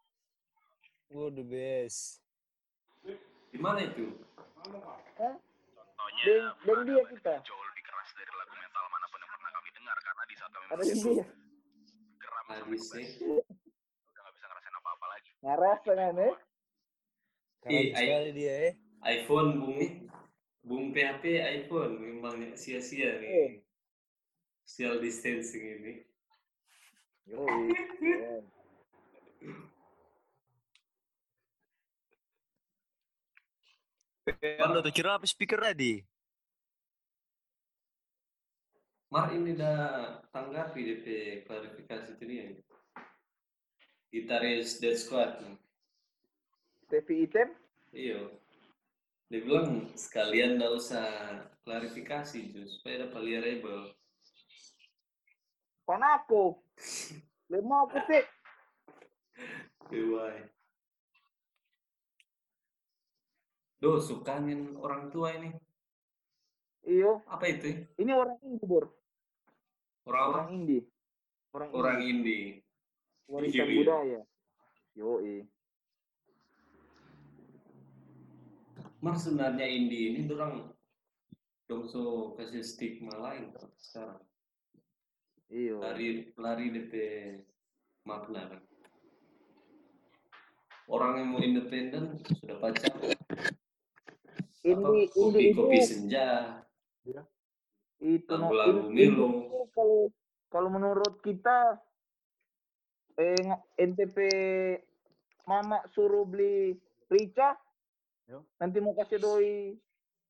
Oh, 1.11 1.27
the 1.27 1.43
best. 1.43 2.23
Di 3.47 3.57
mana 3.57 3.83
itu? 3.83 4.15
Hah? 5.19 5.35
Contohnya, 5.75 6.55
Dan, 6.63 6.63
dan 6.63 6.77
dia 6.83 7.03
kita. 7.09 7.35
jauh 7.43 7.63
lebih 7.63 7.83
keras 7.83 8.09
dari 8.13 8.31
lagu 8.31 8.53
metal 8.53 8.85
mana 8.87 9.05
pun 9.07 9.19
yang 9.19 9.31
pernah 9.33 9.51
kami 9.51 9.69
dengar 9.71 9.97
karena 9.97 10.23
di 10.23 10.35
saat 10.35 10.51
kami 10.51 10.65
Ada 10.65 10.75
masih 10.77 10.87
yang 10.87 11.03
dia. 11.03 11.25
geram 12.17 12.35
sampai 12.37 12.57
Habis 12.61 12.81
ke 12.81 12.91
sih. 12.91 13.07
udah 13.23 13.43
gak 14.15 14.33
bisa 14.35 14.45
ngerasain 14.47 14.73
Ngerasa 15.43 15.91
kan 15.93 16.17
eh? 16.17 16.35
Sekali 17.93 18.29
dia 18.33 18.53
eh. 18.69 18.73
iPhone 19.05 19.61
bung 19.61 19.75
nih, 19.77 19.91
bung 20.63 20.85
PHP 20.95 21.23
iPhone 21.63 21.99
memang 21.99 22.55
sia-sia 22.57 23.17
Eh. 23.17 23.21
nih. 23.21 23.49
Social 24.67 24.99
distancing 24.99 25.63
ini. 25.63 25.93
Keren. 27.27 28.43
Kalau 34.27 34.83
tuh 34.83 34.91
kira 34.91 35.15
apa 35.15 35.23
speaker 35.23 35.59
tadi? 35.63 36.03
Mar 39.07 39.31
ini 39.31 39.55
dah 39.55 40.19
tanggapi 40.35 40.83
DP 40.83 41.05
klarifikasi 41.47 42.19
itu 42.19 42.23
dia. 42.27 42.43
Gitaris 44.17 44.81
Dead 44.81 44.97
Squad. 44.97 45.45
TV 46.89 47.29
item? 47.29 47.53
Iya. 47.93 48.33
Dia 49.29 49.39
bilang 49.45 49.93
sekalian 49.93 50.57
nggak 50.57 50.73
usah 50.73 51.05
klarifikasi 51.61 52.49
Jus, 52.49 52.81
supaya 52.81 53.05
dapat 53.05 53.21
liarable. 53.21 53.93
Panako. 55.85 56.65
Lemah 57.53 57.85
aku 57.85 57.97
sih. 58.09 58.25
Why? 59.93 60.49
Duh, 63.77 64.01
sukanin 64.01 64.73
orang 64.81 65.13
tua 65.13 65.37
ini. 65.37 65.53
Iyo. 66.89 67.21
Apa 67.29 67.53
itu? 67.53 67.85
Ini 68.01 68.11
orang 68.17 68.41
Indi, 68.41 68.65
Bor. 68.65 68.89
Orang 70.09 70.21
apa? 70.25 70.31
Orang 70.33 70.49
Indi. 70.57 70.79
Orang, 71.53 71.69
Orang 71.69 71.99
Indi. 72.01 72.65
Warisan 73.27 73.67
Iya. 73.67 73.75
budaya. 73.83 74.21
Yoi. 74.95 75.35
Mar 79.03 79.15
sebenarnya 79.19 79.67
indie 79.67 80.15
ini 80.15 80.25
orang 80.33 80.73
dong 81.69 81.85
so 81.85 82.33
kasih 82.39 82.63
stigma 82.65 83.13
lain 83.19 83.53
sekarang. 83.77 84.23
Iyo. 85.51 85.83
Lari 85.83 86.33
lari 86.39 86.65
DP 86.73 86.93
makna 88.07 88.47
kan. 88.47 88.61
Orang 90.87 91.19
yang 91.19 91.27
mau 91.35 91.43
independen 91.43 92.15
sudah 92.41 92.57
pacaran. 92.63 93.11
Indi, 94.63 95.07
Indi 95.07 95.11
kopi 95.11 95.41
itu 95.51 95.55
kopi 95.55 95.79
senja, 95.83 96.27
itu 98.03 98.33
no, 98.35 98.51
lagu-lagu 98.51 98.91
Indi 98.91 99.03
itu 99.07 99.27
kalau 99.71 100.11
kalau 100.47 100.69
menurut 100.71 101.19
kita 101.23 101.79
eh 103.17 103.49
NTP 103.77 104.17
mama 105.49 105.81
suruh 105.91 106.23
beli 106.27 106.77
rica 107.09 107.57
Yo. 108.27 108.43
nanti 108.59 108.77
mau 108.83 108.93
kasih 108.93 109.17
doi 109.17 109.73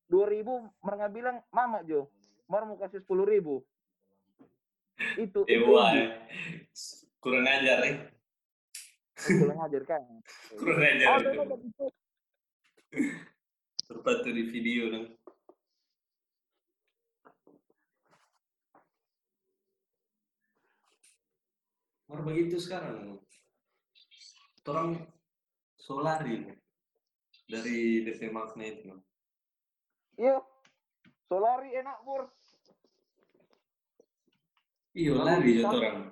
dua 0.07 0.25
ribu 0.29 0.63
mereka 0.79 1.11
bilang 1.11 1.43
mama 1.51 1.83
Jo 1.83 2.07
mar 2.47 2.63
mau 2.63 2.79
kasih 2.79 3.03
sepuluh 3.03 3.27
ribu 3.27 3.59
itu 5.19 5.45
Eh, 5.45 5.61
itu 5.61 5.73
kurang 7.21 7.45
ajar 7.45 7.79
eh. 7.85 7.97
Kurang 9.17 9.59
ajar 9.67 9.83
kan 9.85 10.01
Kurang 10.59 10.81
ajar 10.81 11.07
ada 11.21 11.29
itu. 11.37 11.85
Terpatu 13.87 14.29
di 14.33 14.43
video 14.49 14.83
dong. 14.89 15.05
Mar 22.07 22.23
begitu 22.23 22.55
sekarang. 22.55 23.19
Orang 24.67 24.99
solari 25.79 26.43
dari 27.47 28.03
DP 28.03 28.31
magnet 28.31 28.83
itu. 28.83 28.91
iya 30.17 30.41
solari 31.29 31.71
enak 31.71 32.03
bur 32.03 32.27
Iya 34.91 35.13
lari 35.13 35.61
ya 35.61 35.69
orang. 35.69 36.11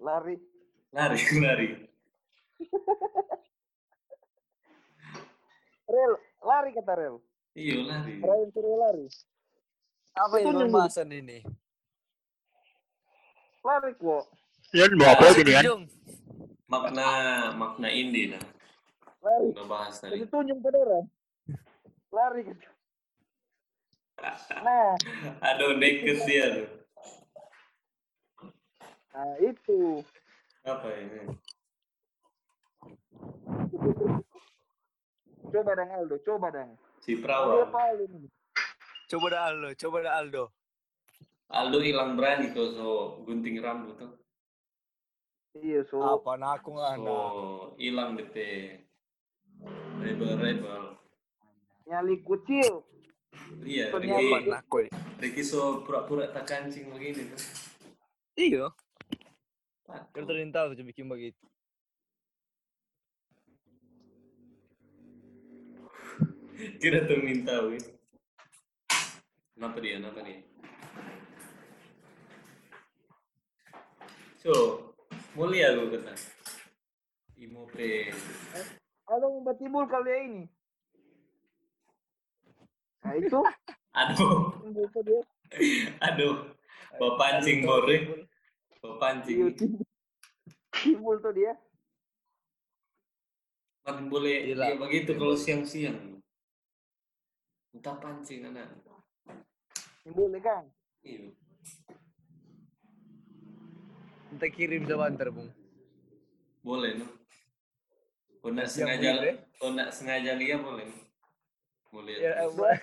lari 0.00 0.34
Lari 0.90 1.20
lari. 1.44 1.68
Rel, 5.86 6.12
lari 6.42 6.70
kata 6.74 6.92
Rel. 6.98 7.16
Iya 7.54 7.76
lari. 7.86 8.18
Brian 8.18 8.48
suruh 8.50 8.74
lari. 8.80 9.06
Apa 10.16 10.34
dulu. 10.40 10.66
pembahasan 10.66 11.12
ini? 11.14 11.44
Lari 13.62 13.92
kok. 13.94 14.24
Ya, 14.74 14.90
mau 14.98 15.14
apa 15.14 15.30
nih 15.38 15.54
kan? 15.54 15.64
Makna 16.66 17.06
makna 17.54 17.88
indie 17.90 18.34
nah. 18.34 18.42
Lari. 19.22 19.48
Bahas 19.66 20.02
tadi. 20.02 20.18
Jadi 20.18 20.26
tunjuk 20.30 20.58
saudara. 20.62 20.98
Lari 22.10 22.40
kata. 22.46 22.68
Nah, 24.64 24.96
Aduh 25.44 25.76
naked 25.76 26.18
dia 26.24 26.44
tuh. 26.56 26.68
nah 29.14 29.32
itu. 29.40 29.80
Apa 30.66 30.88
ini? 30.98 31.20
Coba 35.46 35.72
dang 35.78 35.90
Aldo, 35.94 36.16
coba 36.26 36.48
dang. 36.50 36.70
Si 37.00 37.14
Ini 37.14 37.22
Prawa. 37.22 37.64
ini? 37.96 38.26
Coba 39.06 39.26
dah 39.30 39.42
Aldo, 39.46 39.68
coba 39.78 39.96
dah 40.02 40.14
Aldo. 40.18 40.44
Aldo 41.46 41.78
hilang 41.78 42.18
berani 42.18 42.50
tuh 42.50 42.74
so 42.74 42.88
gunting 43.22 43.62
rambut 43.62 43.94
tuh. 43.94 44.25
Iya, 45.56 45.80
so. 45.88 46.00
Apa 46.00 46.36
nah 46.36 46.58
aku 46.58 46.76
nggak. 46.76 46.92
So 47.00 47.16
hilang 47.80 48.16
DP. 48.18 48.36
Rebel 50.02 50.36
rebel. 50.36 50.84
Nyali 51.88 52.20
kucil. 52.20 52.84
Iya, 53.62 53.92
Ricky, 53.92 54.50
aku? 54.50 54.88
Ricky 55.20 55.42
so 55.44 55.84
pura-pura 55.84 56.28
tak 56.32 56.48
kancing 56.48 56.90
begini 56.90 57.30
tuh. 57.30 57.40
Iya. 58.36 58.64
Tadi 60.12 60.50
tahu 60.50 60.76
tuh 60.76 60.84
bikin 60.84 61.06
begitu. 61.06 61.40
Kira 66.80 67.04
tuh 67.04 67.20
minta 67.20 67.64
wih. 67.68 67.80
Kenapa 69.56 69.76
dia? 69.80 70.00
Kenapa 70.00 70.20
dia? 70.24 70.40
So, 74.40 74.52
mulia 75.36 75.76
gue 75.76 75.92
kata. 75.92 76.12
Imo 77.36 77.68
pe. 77.68 78.08
Aldo 79.06 79.26
mau 79.28 79.44
batibul 79.44 79.84
kali 79.86 80.08
ya 80.10 80.18
ini. 80.24 80.42
Nah 83.04 83.14
itu. 83.14 83.40
Aduh, 83.96 84.52
Timbul 84.60 85.24
aduh. 86.04 86.34
Bawa 87.00 87.12
pancing. 87.16 87.64
Bawa 87.64 87.80
Iya, 87.88 89.00
pancing. 89.00 89.38
timbul. 89.56 89.84
Timbul 90.76 91.16
tuh 91.24 91.32
dia. 91.32 91.56
Kan 93.88 94.12
boleh 94.12 94.52
Gila. 94.52 94.68
ya 94.68 94.74
begitu 94.76 95.16
kalau 95.16 95.32
siang-siang. 95.32 96.20
Entah 97.72 97.96
pancing 97.96 98.44
anak. 98.44 98.68
Timbul 100.04 100.28
ya 100.36 100.40
kan. 100.44 100.64
Iya. 101.00 101.32
Kita 104.36 104.52
kirim 104.52 104.84
sebentar, 104.84 105.32
Bung. 105.32 105.48
Boleh 106.60 106.92
no. 107.00 107.08
Kau 108.44 108.52
nak 108.52 108.68
sengaja, 108.68 109.16
boleh. 109.16 109.34
kau 109.56 109.72
nak 109.72 109.88
sengaja 109.96 110.36
lihat 110.36 110.60
boleh. 110.60 110.84
Boleh. 111.88 112.20
Ya, 112.20 112.44
eh, 112.44 112.78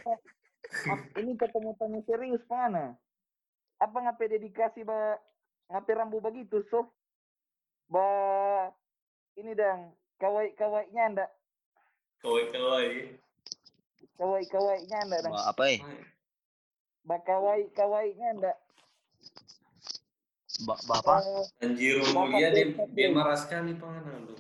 ini 1.22 1.38
ketemu 1.38 1.78
tanya 1.78 2.02
serius 2.10 2.42
mana? 2.50 2.98
Apa 3.78 4.02
ngapain 4.02 4.34
dedikasi 4.34 4.82
ba 4.82 5.22
ngapain 5.70 6.02
rambu 6.02 6.18
begitu 6.26 6.66
so? 6.74 6.90
Ba 7.86 8.02
ini 9.38 9.54
dang 9.54 9.94
kawai 10.18 10.58
kawainya 10.58 11.14
ndak 11.14 11.30
Kawai-kawai. 12.26 13.14
kawai 14.18 14.44
kawainya 14.50 15.00
ndak 15.06 15.20
dang 15.22 15.38
apa 15.38 15.64
eh? 15.70 15.80
ba 17.06 17.22
kawai 17.22 17.62
kawainya 17.78 18.42
ndak 18.42 18.58
Ba, 20.62 20.78
ba 20.86 21.02
apa? 21.02 21.16
Eh, 21.26 21.50
Tanjiro 21.58 22.06
Bapak 22.14 22.30
mulia 22.30 22.54
dia, 22.54 22.70
Bapak 22.70 22.94
dia 22.94 23.10
Bapak. 23.10 23.18
marah 23.18 23.38
sekali 23.42 23.74
penganan 23.74 24.30
tuh. 24.30 24.38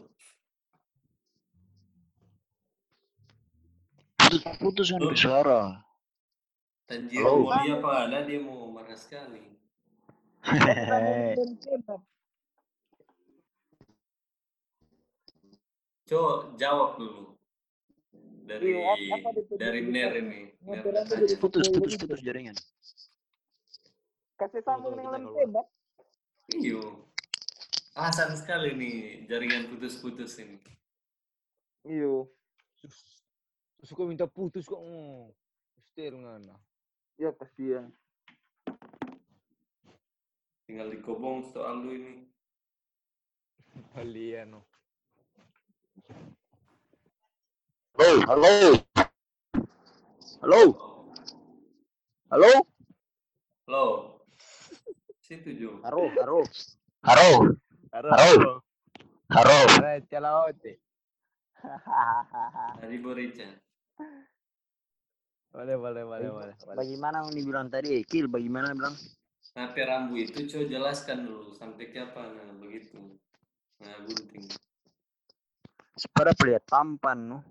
Putus, 4.61 4.93
kan 4.93 5.01
suara. 5.18 5.82
Tanjiro 6.86 7.26
Halo. 7.26 7.49
mulia 7.49 7.76
pada 7.82 8.22
dia 8.30 8.38
mau 8.38 8.70
marah 8.70 8.93
sekali. 8.93 9.41
Coba 16.03 16.53
jawab 16.61 16.89
dulu. 17.01 17.34
Dari 18.43 18.76
Iya, 18.76 19.18
dari 19.55 19.80
Ner 19.88 20.14
ini. 20.20 20.51
Ner 20.68 20.84
Putus, 21.39 21.72
putus, 21.72 21.95
putus 21.95 22.20
jaringan. 22.22 22.53
Kasih 24.36 24.61
sambung 24.68 24.99
dengan 24.99 25.24
kebab. 25.32 25.73
Iyo. 26.52 27.08
Alasan 27.96 28.36
sekali 28.36 28.76
nih 28.76 29.24
jaringan 29.32 29.72
putus-putus 29.72 30.36
ini. 30.44 30.60
Iyo. 31.88 32.28
Suka 33.84 34.04
minta 34.04 34.28
putus 34.28 34.68
kok. 34.68 34.82
Oh. 34.82 35.32
Setir 35.80 36.12
ngana. 36.12 36.60
Ya 37.16 37.32
kasihan. 37.32 37.88
Tinggal 40.68 40.91
dikobong 40.91 41.48
soal 41.54 41.80
lu 41.80 41.96
ini. 41.96 42.14
Kalian. 43.96 44.60
oh. 44.60 44.66
Halo, 47.94 48.20
halo. 48.26 48.54
Halo, 50.44 50.62
halo. 52.28 52.52
Lo. 53.70 54.12
Situ 55.34 55.50
Jo. 55.58 55.82
Haro, 55.82 56.14
haro. 56.14 56.46
Haro. 57.02 57.30
Haro. 57.90 58.10
halo. 58.14 58.62
Haro, 59.34 59.58
calaote. 60.06 60.78
Dari 62.82 62.98
Borica. 63.02 63.50
Boleh, 65.50 65.74
boleh, 65.74 66.06
boleh, 66.06 66.30
boleh. 66.30 66.54
boleh. 66.54 66.78
Bagaimana 66.78 67.26
ini 67.34 67.42
bilang 67.42 67.66
tadi? 67.74 67.98
Kil, 68.06 68.30
bagaimana 68.30 68.78
bilang? 68.78 68.94
Nah, 69.58 69.74
rambu 69.74 70.22
itu 70.22 70.46
coba 70.50 70.66
jelaskan 70.70 71.26
dulu 71.26 71.58
sampai 71.58 71.90
kapan 71.90 72.38
nah 72.38 72.54
begitu. 72.62 73.18
Nah, 73.82 74.06
gunting. 74.06 74.46
Sepeda 75.98 76.38
pelihat 76.38 76.62
tampan, 76.70 77.18
no. 77.26 77.42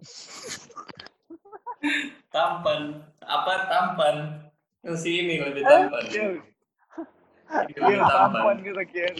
Tampan. 2.32 3.04
Apa 3.20 3.68
tampan? 3.68 4.16
Yang 4.80 4.96
si 5.04 5.20
ini 5.20 5.36
lebih 5.40 5.64
tampan. 5.68 6.53
Iya. 7.54 7.70
Iya, 7.70 7.86
lebih 7.86 8.02
tampan 8.02 8.56
kita 8.66 8.82
kira. 8.90 9.10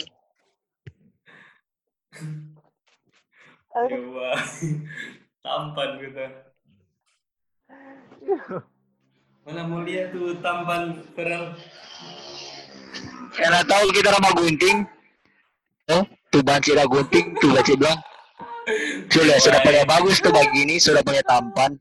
Coba. 3.74 4.30
tampan 5.44 5.90
kita. 6.02 6.26
Mana 9.44 9.62
mau 9.68 9.84
lihat 9.84 10.10
tuh 10.10 10.34
tampan 10.42 11.04
Ferel? 11.14 11.54
Enak 13.34 13.62
tahu 13.66 13.86
kita 13.92 14.10
sama 14.14 14.30
gunting. 14.34 14.78
Oh, 15.92 16.02
tuh 16.32 16.40
banci 16.40 16.72
dah 16.72 16.88
gunting, 16.88 17.36
tuh 17.38 17.52
banci 17.52 17.76
bilang. 17.76 18.00
Sudah, 19.12 19.36
sudah 19.36 19.60
punya 19.60 19.84
bagus 19.84 20.24
tuh 20.24 20.32
begini, 20.32 20.80
sudah 20.80 21.04
punya 21.04 21.20
tampan. 21.28 21.76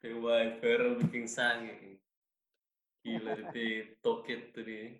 Coba 0.00 0.34
Ferel 0.62 0.96
bikin 1.04 1.28
sange. 1.28 1.95
Gila 3.06 3.38
itu 3.38 3.94
toket 4.02 4.50
dia. 4.66 4.98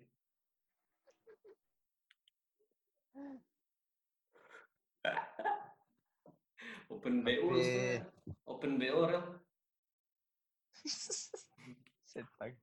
Open 6.87 7.19
BO 7.19 7.51
sudah. 7.59 7.99
Open 8.47 8.79
BO 8.79 8.99
Rel. 9.11 9.23
Setak. 12.07 12.55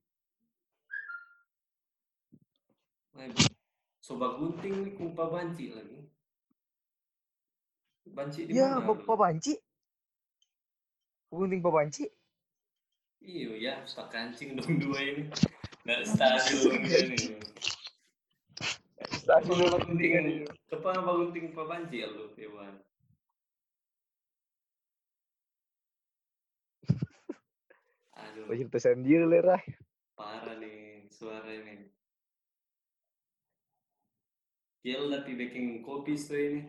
Sobat 4.01 4.41
gunting 4.41 4.81
nih 4.81 4.93
kumpa 4.97 5.29
banci 5.29 5.77
lagi. 5.77 6.09
Banci 8.09 8.49
di 8.49 8.57
Ya, 8.57 8.81
mana? 8.81 8.97
Pak 8.97 9.17
Banci. 9.17 9.53
Gunting 11.29 11.61
Pak 11.61 11.73
Banci. 11.73 12.05
Iya 13.25 13.51
ya, 13.57 13.75
stok 13.89 14.13
kancing 14.13 14.61
dong 14.61 14.77
dua 14.83 15.01
ini. 15.01 15.23
Nggak 15.85 16.01
stabil 16.07 16.61
dia 16.85 17.01
nih. 17.09 17.25
Stasiun 19.15 19.57
Apa 19.57 19.65
dulu 19.65 19.77
guntingan 19.81 20.25
gunting, 20.25 20.45
itu. 20.45 20.53
apa 20.71 20.89
apa 20.93 21.11
gunting 21.17 21.45
Pak 21.57 21.65
Banci 21.65 21.97
ya 22.05 22.09
lu, 22.09 22.29
Iwan? 22.37 22.75
Aduh, 28.21 28.53
Cerita 28.53 28.79
sendiri 28.79 29.25
lerah. 29.25 29.61
parah 30.15 30.57
nih 30.61 31.09
suara 31.11 31.49
ini. 31.49 31.89
Kiel 34.79 35.09
tapi 35.09 35.33
bikin 35.33 35.81
kopi 35.81 36.13
tuh 36.15 36.37
ini. 36.37 36.61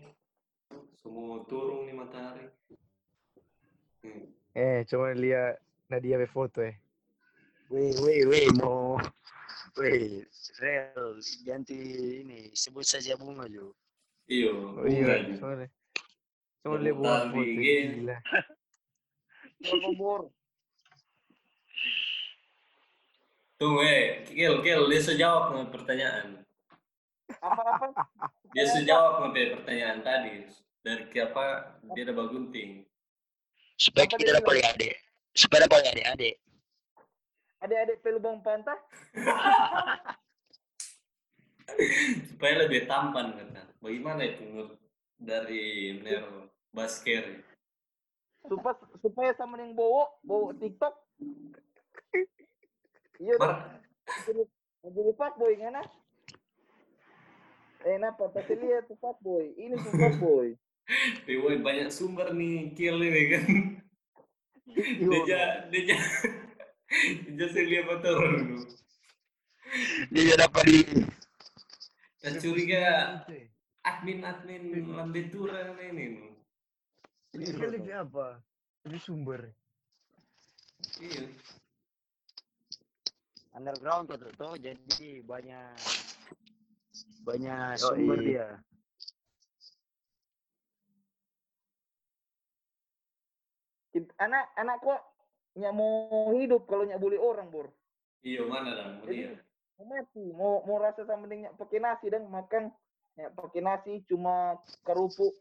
Semua 0.96 1.44
turun 1.46 1.86
nih 1.86 1.96
matahari. 1.96 2.48
Hmm. 4.02 4.32
Eh, 4.56 4.88
cuma 4.88 5.12
lihat 5.12 5.60
Nadia 5.90 6.18
be 6.18 6.26
foto 6.26 6.66
eh. 6.66 6.76
Weh, 7.70 7.94
weh, 8.02 8.26
weh, 8.26 8.48
mau, 8.58 8.98
weh, 9.78 10.22
rel, 10.62 11.18
ganti 11.46 11.78
ini, 12.22 12.54
sebut 12.54 12.86
saja 12.86 13.18
bunga 13.18 13.46
Jo. 13.50 13.74
Iyo, 14.26 14.82
Oh 14.82 14.90
iya, 14.90 15.22
lihat 16.82 16.98
buah 16.98 17.30
tahu 17.30 17.38
foto 17.38 17.62
gila. 17.62 18.18
Bor. 19.98 20.22
Tunggu 23.62 23.82
eh, 23.86 24.26
Kel, 24.26 24.66
Kel, 24.66 24.84
dia 24.90 25.02
sejawab 25.06 25.54
dengan 25.54 25.68
pertanyaan. 25.70 26.28
Apa-apa? 27.40 27.88
Dia 28.56 28.72
sejawab 28.72 29.36
dengan 29.36 29.60
pertanyaan 29.60 30.00
tadi. 30.00 30.48
Dari 30.80 31.12
ke 31.12 31.28
apa, 31.28 31.76
dia 31.92 32.08
ada 32.08 32.14
bagunting. 32.16 32.88
Supaya 33.76 34.08
Apa 34.08 34.16
kita 34.16 34.32
dapat 34.40 34.64
adik, 34.64 34.96
supaya 35.36 35.68
dapat 35.68 35.92
adik-adik. 35.92 36.36
Adik-adik 37.60 38.00
pelubang 38.00 38.40
pantah? 38.40 38.80
Supaya 42.30 42.54
lebih 42.66 42.86
tampan 42.86 43.36
kata. 43.36 43.68
Bagaimana 43.82 44.22
itu 44.22 44.46
menurut 44.48 44.80
dari 45.18 45.98
Nero 46.00 46.54
Basker? 46.72 47.42
Supaya 48.46 48.78
supaya 49.02 49.32
sama 49.34 49.58
yang 49.58 49.74
bawa 49.74 50.08
bawa 50.22 50.54
TikTok. 50.56 50.94
Iya 53.18 53.36
Jadi 54.30 54.44
jadi 54.86 55.12
fuckboy 55.18 55.58
ngana? 55.58 55.82
Eh 57.86 57.98
napa 57.98 58.30
pasti 58.30 58.54
lihat 58.54 58.86
tuh 58.86 58.98
fuckboy. 59.02 59.58
Ini 59.58 59.74
tuh 59.82 59.94
fuckboy. 59.98 60.54
Dewa 61.26 61.50
banyak 61.58 61.90
sumber 61.90 62.30
nih 62.38 62.78
Kel 62.78 63.02
ini 63.02 63.24
kan. 63.34 63.46
Dia 64.66 65.20
ja, 65.30 65.44
dia 65.70 67.48
lihat 67.70 67.86
motor 67.86 68.18
dulu. 68.18 68.66
Dia 70.10 70.34
dapat 70.38 70.64
di, 70.66 70.80
Saya 72.18 72.42
curiga 72.42 72.84
admin-admin 73.86 74.90
lambe 74.90 75.30
turang 75.30 75.78
ini. 75.78 76.34
Ini 77.38 77.46
lebih 77.54 77.94
apa? 77.94 78.42
Lebih 78.88 79.02
sumber. 79.02 79.42
Iya. 81.02 81.28
underground 83.56 84.12
tuh 84.12 84.20
tuh 84.36 84.60
jadi 84.60 85.24
banyak 85.24 85.80
banyak 87.24 87.80
Oh, 87.80 87.96
sumber 87.96 88.20
iya. 88.20 88.28
dia. 88.28 88.48
Anak 94.20 94.52
anak 94.60 94.78
kok 94.84 95.00
nyak 95.56 95.72
mau 95.72 96.36
hidup 96.36 96.68
kalau 96.68 96.84
nyak 96.84 97.00
bully 97.00 97.16
orang 97.16 97.48
bor. 97.48 97.72
Iya 98.26 98.44
mana 98.44 98.76
dah 98.76 98.88
Jadi 99.06 99.14
dia. 99.16 99.32
mau 99.76 99.86
mati 99.92 100.24
mau 100.32 100.64
mau 100.64 100.78
rasa 100.80 101.04
sama 101.08 101.28
dengan 101.28 101.52
nyak 101.52 101.56
pakai 101.56 101.80
nasi 101.80 102.06
dan 102.12 102.28
makan 102.28 102.72
nyak 103.16 103.32
pakai 103.32 103.62
nasi 103.64 103.94
cuma 104.08 104.60
kerupuk. 104.84 105.32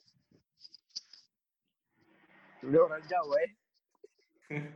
Sudah 2.63 2.81
orang 2.87 3.03
Jawa 3.11 3.35
eh. 3.43 3.51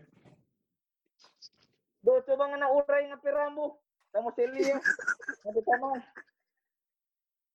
Do 2.03 2.23
coba 2.25 2.45
ngana 2.51 2.71
urai 2.71 3.11
ngapi 3.11 3.29
rambu. 3.31 3.79
Kamu 4.11 4.33
seli 4.33 4.65
ya. 4.65 4.79
Ngapi 5.45 5.61
taman. 5.63 6.01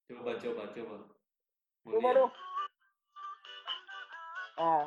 Coba 0.07 0.31
coba 0.37 0.63
coba. 0.69 0.95
Mau 1.83 1.91
Coba 1.97 2.09
lihat. 2.13 2.31
Ah, 4.53 4.85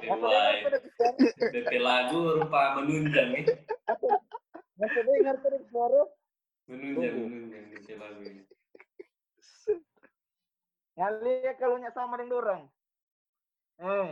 lagu 1.83 2.19
rupa 2.39 2.79
menunjang 2.79 3.35
nih. 3.35 3.45
Ngapa 4.79 5.01
dengar 5.03 5.37
pada 5.43 5.59
suara? 5.67 6.03
Menunjang 6.71 7.15
menunjang 7.19 7.65
DP 7.75 7.89
lagu 7.99 8.21
ini. 8.23 8.43
Ngali 10.97 11.33
ya 11.43 11.53
kalau 11.59 11.83
nyak 11.83 11.95
sama 11.99 12.15
dengan 12.15 12.39
orang. 12.39 12.63
Eh. 13.83 14.11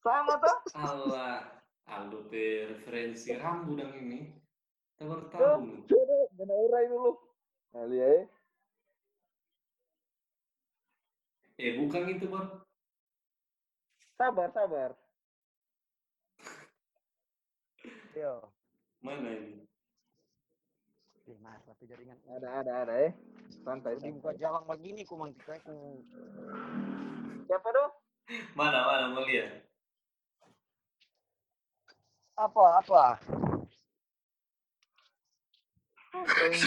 Sama 0.00 0.40
tuh. 0.40 0.56
Allah, 0.72 1.60
Aldo 1.84 2.24
pe 2.32 2.64
referensi 2.72 3.36
rambu 3.36 3.76
dang 3.76 3.92
ini. 3.92 4.24
Kita 4.96 5.04
baru 5.04 5.24
tahu. 5.28 5.84
Coba 5.84 6.16
ngana 6.40 6.54
urai 6.56 6.84
dulu. 6.88 7.12
Ngali 7.76 7.96
ya. 8.00 8.08
eh. 8.08 8.24
Eh 11.60 11.76
bukan 11.76 12.08
itu 12.08 12.24
bang. 12.24 12.48
Sabar, 14.20 14.52
sabar. 14.52 14.92
Yo. 18.12 18.52
Mana 19.00 19.32
ini? 19.32 19.64
Eh, 21.24 21.38
mas, 21.40 21.64
tapi 21.64 21.88
jaringan 21.88 22.20
Ada, 22.28 22.60
ada, 22.60 22.72
ada 22.84 22.94
eh. 23.00 23.16
Santai, 23.64 23.96
dibuka 23.96 24.36
santai. 24.36 24.44
jalan 24.44 24.62
begini 24.68 25.08
ku 25.08 25.16
mang 25.16 25.32
kita 25.32 25.56
ku 25.64 26.04
Siapa 27.48 27.68
do? 27.72 27.84
Mana 28.52 28.84
mana 28.84 29.16
mau 29.16 29.24
lihat? 29.24 29.64
apa 32.36 32.64
apa 32.84 33.04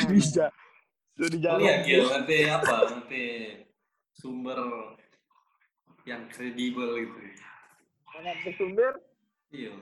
Bisa. 0.10 0.50
Sudah 1.14 1.30
di 1.30 1.38
jalan. 1.38 1.62
lihat 1.62 1.86
Gil, 1.86 2.06
nanti 2.10 2.50
apa? 2.50 2.98
Nanti 2.98 3.26
sumber 4.10 4.58
yang 6.04 6.28
kredibel 6.32 7.00
itu. 7.00 7.20
Banyak 8.12 8.36
bersumber. 8.44 8.94
Iya. 9.54 9.74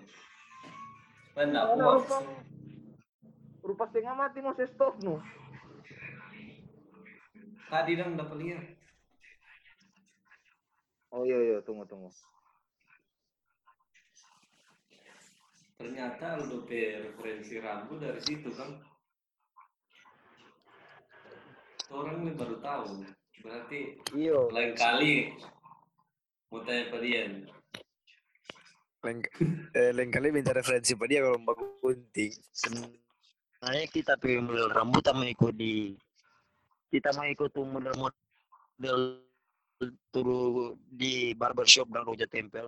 Puas. 1.32 2.04
rupa? 2.06 2.18
Rupa 3.62 3.84
setengah 3.90 4.14
mati 4.18 4.38
mau 4.42 4.54
saya 4.58 4.70
stop 4.74 5.00
nu. 5.02 5.18
Tadi 7.72 7.92
dong 7.96 8.20
dapat 8.20 8.38
lihat. 8.42 8.66
Oh 11.12 11.24
iya 11.24 11.40
iya, 11.40 11.58
tunggu 11.64 11.88
tunggu. 11.88 12.12
Ternyata 15.80 16.38
pe 16.68 17.10
referensi 17.10 17.58
rambu 17.58 17.98
dari 17.98 18.22
situ 18.22 18.52
kan. 18.54 18.76
Orang 21.92 22.24
ini 22.24 22.32
baru 22.36 22.60
tahu. 22.60 23.04
Berarti 23.42 23.80
Iyo. 24.14 24.48
lain 24.54 24.78
kali 24.78 25.34
mau 26.52 26.60
tanya 26.68 26.92
pada 26.92 27.02
dia. 27.08 27.32
Lain, 29.02 29.18
eh, 29.74 29.92
lain 29.96 30.12
kali 30.12 30.30
minta 30.36 30.52
referensi 30.52 30.94
pada 30.94 31.10
dia 31.10 31.24
kalau 31.24 31.40
mbak 31.40 31.58
gunting. 31.80 32.36
sebenarnya 32.52 33.88
kita 33.88 34.14
tuh 34.20 34.42
model 34.44 34.68
rambut 34.70 35.04
sama 35.06 35.26
ikut 35.32 35.54
di 35.56 35.96
kita 36.92 37.16
mau 37.16 37.26
ikut 37.26 37.50
tuh 37.56 37.64
model 37.66 37.96
model 37.96 38.98
turu 40.12 40.76
di 40.90 41.34
barbershop 41.38 41.90
dan 41.90 42.06
roja 42.06 42.26
tempel 42.26 42.68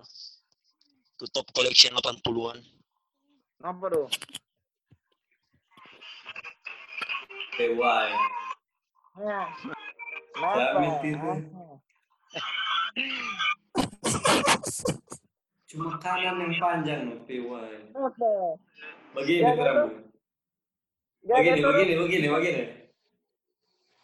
tuh 1.18 1.28
top 1.30 1.46
collection 1.54 1.94
80-an 1.98 2.58
Kenapa 3.64 3.84
do? 3.90 4.04
PY. 7.54 8.06
Nah. 9.18 9.46
Kenapa? 10.34 10.82
Cuma 15.66 15.98
kanan 15.98 16.38
yang 16.38 16.54
panjang 16.56 17.00
loh, 17.10 17.18
PY. 17.26 17.42
Kenapa? 17.90 18.30
Begini. 19.18 19.42
Gak 21.24 21.38
Begini, 21.40 21.60
begini, 21.64 21.92
begini, 21.98 22.26
begini. 22.28 22.64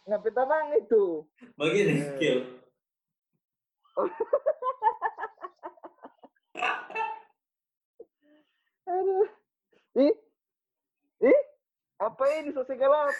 Ngapain 0.08 0.34
tamang 0.34 0.72
itu? 0.74 1.04
Begini, 1.54 1.94
Eh. 2.00 2.16
Gil. 2.18 2.38
Aduh. 8.86 9.28
Ih. 9.98 10.14
Ih. 11.22 11.40
Apa 12.00 12.24
ini 12.40 12.50
sosial 12.50 12.80
galap? 12.80 13.12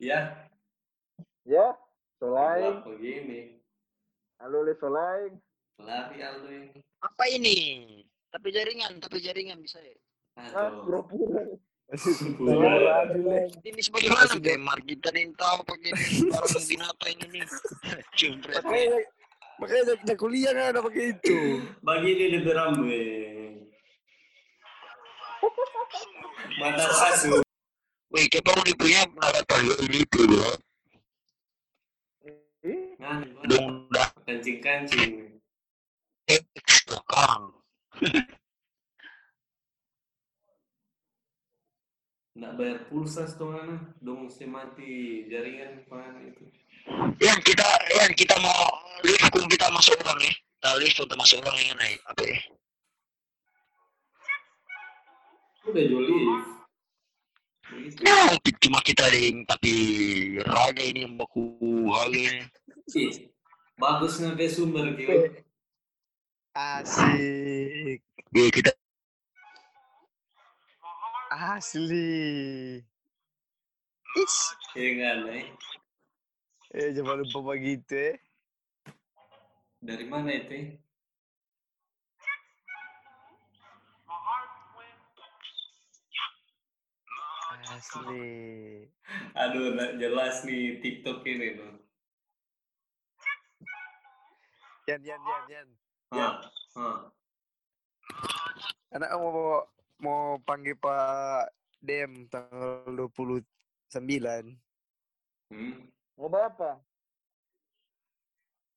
Ya, 0.00 0.48
Ya. 1.44 1.76
Solain. 2.16 2.80
gelap 2.80 2.86
begini. 2.86 3.58
Halo 4.38 4.62
le 4.62 4.74
solain. 4.78 5.38
Lari 5.80 6.18
Aldo 6.20 6.48
ini. 6.48 6.78
apa 7.00 7.24
ini 7.26 7.56
tapi 8.28 8.48
jaringan 8.48 9.00
tapi 9.00 9.18
jaringan 9.18 9.58
bisa 9.58 9.78
ya 9.78 9.96
Ah, 10.32 10.48
Aduh. 10.72 10.88
pura-pura. 10.88 11.44
Pura. 12.40 13.04
ini 13.60 13.80
sebagaimana 13.84 14.32
kayak 14.40 14.64
margita 14.64 15.12
nih 15.12 15.28
tahu 15.36 15.60
pakai 15.60 15.92
barang 15.92 16.64
binatang 16.64 17.12
ini 17.20 17.40
Jempret. 18.16 18.64
Makanya, 18.64 18.96
makanya 19.60 19.82
nak 20.00 20.16
kuliah 20.16 20.56
kan 20.56 20.72
ada 20.72 20.80
pakai 20.80 21.12
itu. 21.12 21.60
Begini 21.84 22.24
di 22.32 22.48
rambut. 22.48 22.88
eh. 22.88 23.60
Mata 26.56 26.88
sasu. 26.96 27.44
Wih, 28.08 28.24
kayak 28.32 28.44
baru 28.48 28.60
dipunya 28.64 29.04
pendapat 29.12 29.44
kali 29.52 29.68
ini 29.84 30.00
tuh 30.08 30.24
ya. 30.32 30.50
Nah, 33.04 33.20
Dong 33.44 33.84
dah 33.92 34.08
kancing-kancing. 34.24 35.31
Sekarang. 36.92 37.44
Nggak 42.32 42.52
bayar 42.56 42.78
pulsa 42.88 43.28
setengah 43.28 43.92
dong 44.00 44.32
saya 44.32 44.48
mati 44.48 45.24
jaringan 45.28 45.84
pan 45.84 46.16
itu. 46.24 46.48
Yang 47.20 47.40
kita 47.52 47.68
yang 47.92 48.12
kita 48.16 48.36
mau 48.40 48.72
lift 49.04 49.28
kita 49.30 49.68
masuk 49.68 49.96
orang 50.00 50.18
nih. 50.24 50.34
Kita 50.34 50.70
lift 50.80 50.96
untuk 50.96 51.18
masuk 51.20 51.38
orang 51.44 51.60
yang 51.60 51.76
naik 51.76 52.00
apa 52.08 52.22
ya? 52.24 52.38
Udah 55.68 55.84
joli. 55.86 56.16
Ya, 58.02 58.36
cuma 58.60 58.80
kita 58.84 59.08
di 59.08 59.32
tapi 59.48 59.72
raga 60.44 60.82
ini 60.82 61.08
baku 61.12 61.56
harga 61.88 62.16
ini. 62.16 62.44
Ih, 62.96 63.28
bagus 63.80 64.20
sampai 64.20 64.48
sumber 64.48 64.92
gitu. 64.96 65.30
Asik. 66.52 68.04
Ya, 68.28 68.44
kita 68.52 68.76
Asli. 71.32 72.76
Is. 74.20 74.36
Jangan 74.76 75.32
eh. 75.32 75.48
Eh, 76.76 76.92
jangan 76.92 77.24
lupa 77.24 77.56
begitu 77.56 77.96
eh. 77.96 78.20
Dari 79.80 80.04
mana 80.04 80.28
itu? 80.28 80.76
Asli. 87.72 88.28
Aduh, 89.32 89.72
jelas 89.96 90.44
nih 90.44 90.84
TikTok 90.84 91.24
ini 91.24 91.56
tuh. 91.56 91.72
Yan, 94.92 95.00
yan, 95.00 95.20
yan, 95.24 95.44
yan. 95.48 95.68
Hah. 96.12 96.44
Anak 98.92 99.10
mau 99.16 99.64
mau 99.96 100.36
panggil 100.44 100.76
Pak 100.76 101.48
Dem 101.80 102.28
tanggal 102.28 102.84
29. 103.08 104.52
Hmm. 105.48 105.88
Mau 106.14 106.28
apa? 106.28 106.76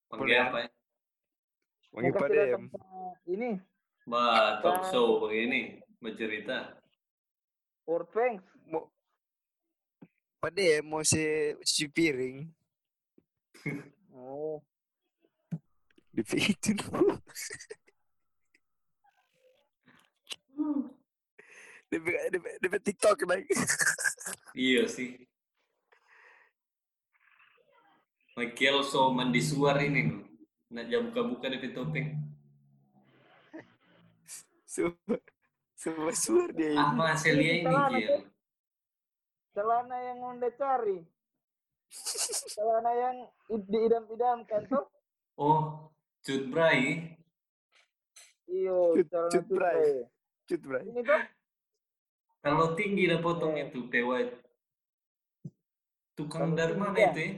Panggil 0.07 0.39
apa 0.39 0.57
ya? 0.63 0.69
Panggil 1.91 2.11
Mau 2.11 2.19
Pak 2.19 2.29
Dem. 2.31 2.63
ini, 3.27 3.49
Bah, 4.05 4.61
talk 4.61 4.85
Pak- 4.85 4.89
show 4.89 5.19
begini, 5.19 5.81
bercerita. 5.99 6.77
World 7.83 8.09
Thanks. 8.15 8.47
Mau 8.63 8.87
Pak 10.39 10.51
Dem 10.53 10.87
mau 10.87 11.03
si 11.03 11.19
cuci 11.59 11.85
piring. 11.89 12.37
Oh, 14.15 14.61
Di 16.15 16.23
itu 16.39 16.71
dulu. 16.79 17.19
DP, 21.91 22.05
DP, 22.31 22.45
DP 22.63 22.75
TikTok 22.79 23.27
lagi. 23.27 23.51
Iya 24.55 24.87
sih. 24.87 25.19
Michael 28.39 28.83
so 28.87 29.11
mandi 29.11 29.43
suar 29.43 29.79
ini 29.83 30.11
loh. 30.11 30.23
Nak 30.71 30.85
jam 30.87 31.11
buka-buka 31.11 31.51
di 31.51 31.71
topeng. 31.75 32.15
Semua 35.75 36.11
suar 36.15 36.51
dia 36.51 36.75
ini. 36.75 36.79
Apa 36.79 37.15
Celia 37.15 37.53
ini, 37.59 37.67
Celana, 37.67 37.89
Kiel? 37.95 38.19
celana 39.55 39.97
yang 40.03 40.19
Anda 40.35 40.49
cari. 40.55 40.99
celana 42.55 42.91
yang 42.91 43.15
diidam-idamkan 43.47 44.67
tuh. 44.67 44.83
Oh, 45.39 45.94
Cut 46.25 46.49
Bray. 46.49 47.05
Iyo, 48.45 48.97
Cut- 48.97 49.29
cut 49.29 49.45
bray. 49.45 50.05
Cut, 50.45 50.61
bray. 50.61 50.81
Ini 50.83 51.01
tuh 51.01 51.21
Kalau 52.41 52.77
tinggi 52.77 53.05
dah 53.05 53.17
potong 53.17 53.57
Eh. 53.57 53.65
itu, 53.65 53.89
Tewa. 53.89 54.21
Tukang 56.13 56.53
dari 56.53 56.73
tinggi 56.73 56.77
mana 56.77 56.93
dah. 56.93 57.09
itu 57.09 57.19
ya? 57.19 57.33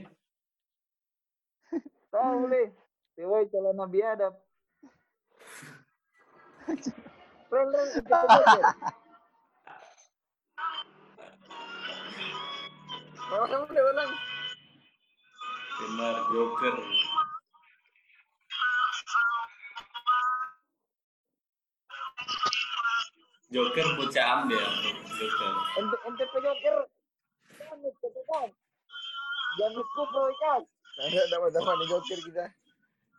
tahu 2.12 2.44
boleh. 2.44 2.68
Dewa 3.12 3.40
celana 3.48 3.84
biadab. 3.84 4.34
Rel, 7.48 7.68
rel. 7.72 7.88
Ulang, 13.28 13.64
ulang, 13.64 13.86
ulang. 13.88 14.10
Benar, 15.78 16.16
Joker. 16.28 16.76
Joker 23.48 23.86
bocah 23.96 24.24
ambil, 24.44 24.60
Joker. 25.16 25.52
Ente, 25.80 25.96
ente 26.04 26.24
pegang 26.36 26.58
ker. 26.60 26.76
Jangan, 27.56 27.92
pegang. 27.96 28.50
Jangan 29.56 29.82
kufur 29.96 30.24
ikan. 30.36 30.62
Ada 30.98 31.22
dapat-dapat 31.32 31.74
nih 31.80 31.86
joker 31.88 32.18
kita. 32.28 32.44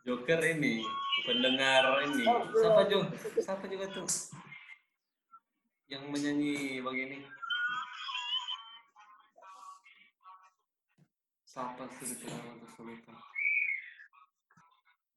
Joker 0.06 0.40
ini 0.54 0.86
pendengar 1.26 1.84
ini. 2.06 2.24
Siapa 2.54 2.82
Jo? 2.86 2.98
Siapa 3.42 3.64
juga 3.66 3.86
tuh? 3.90 4.06
Yang 5.90 6.04
menyanyi 6.14 6.78
begini. 6.78 7.26
Siapa 11.42 11.90
sih 11.98 12.14
itu 12.14 12.30
nama 12.30 12.54
kesulitan? 12.62 13.18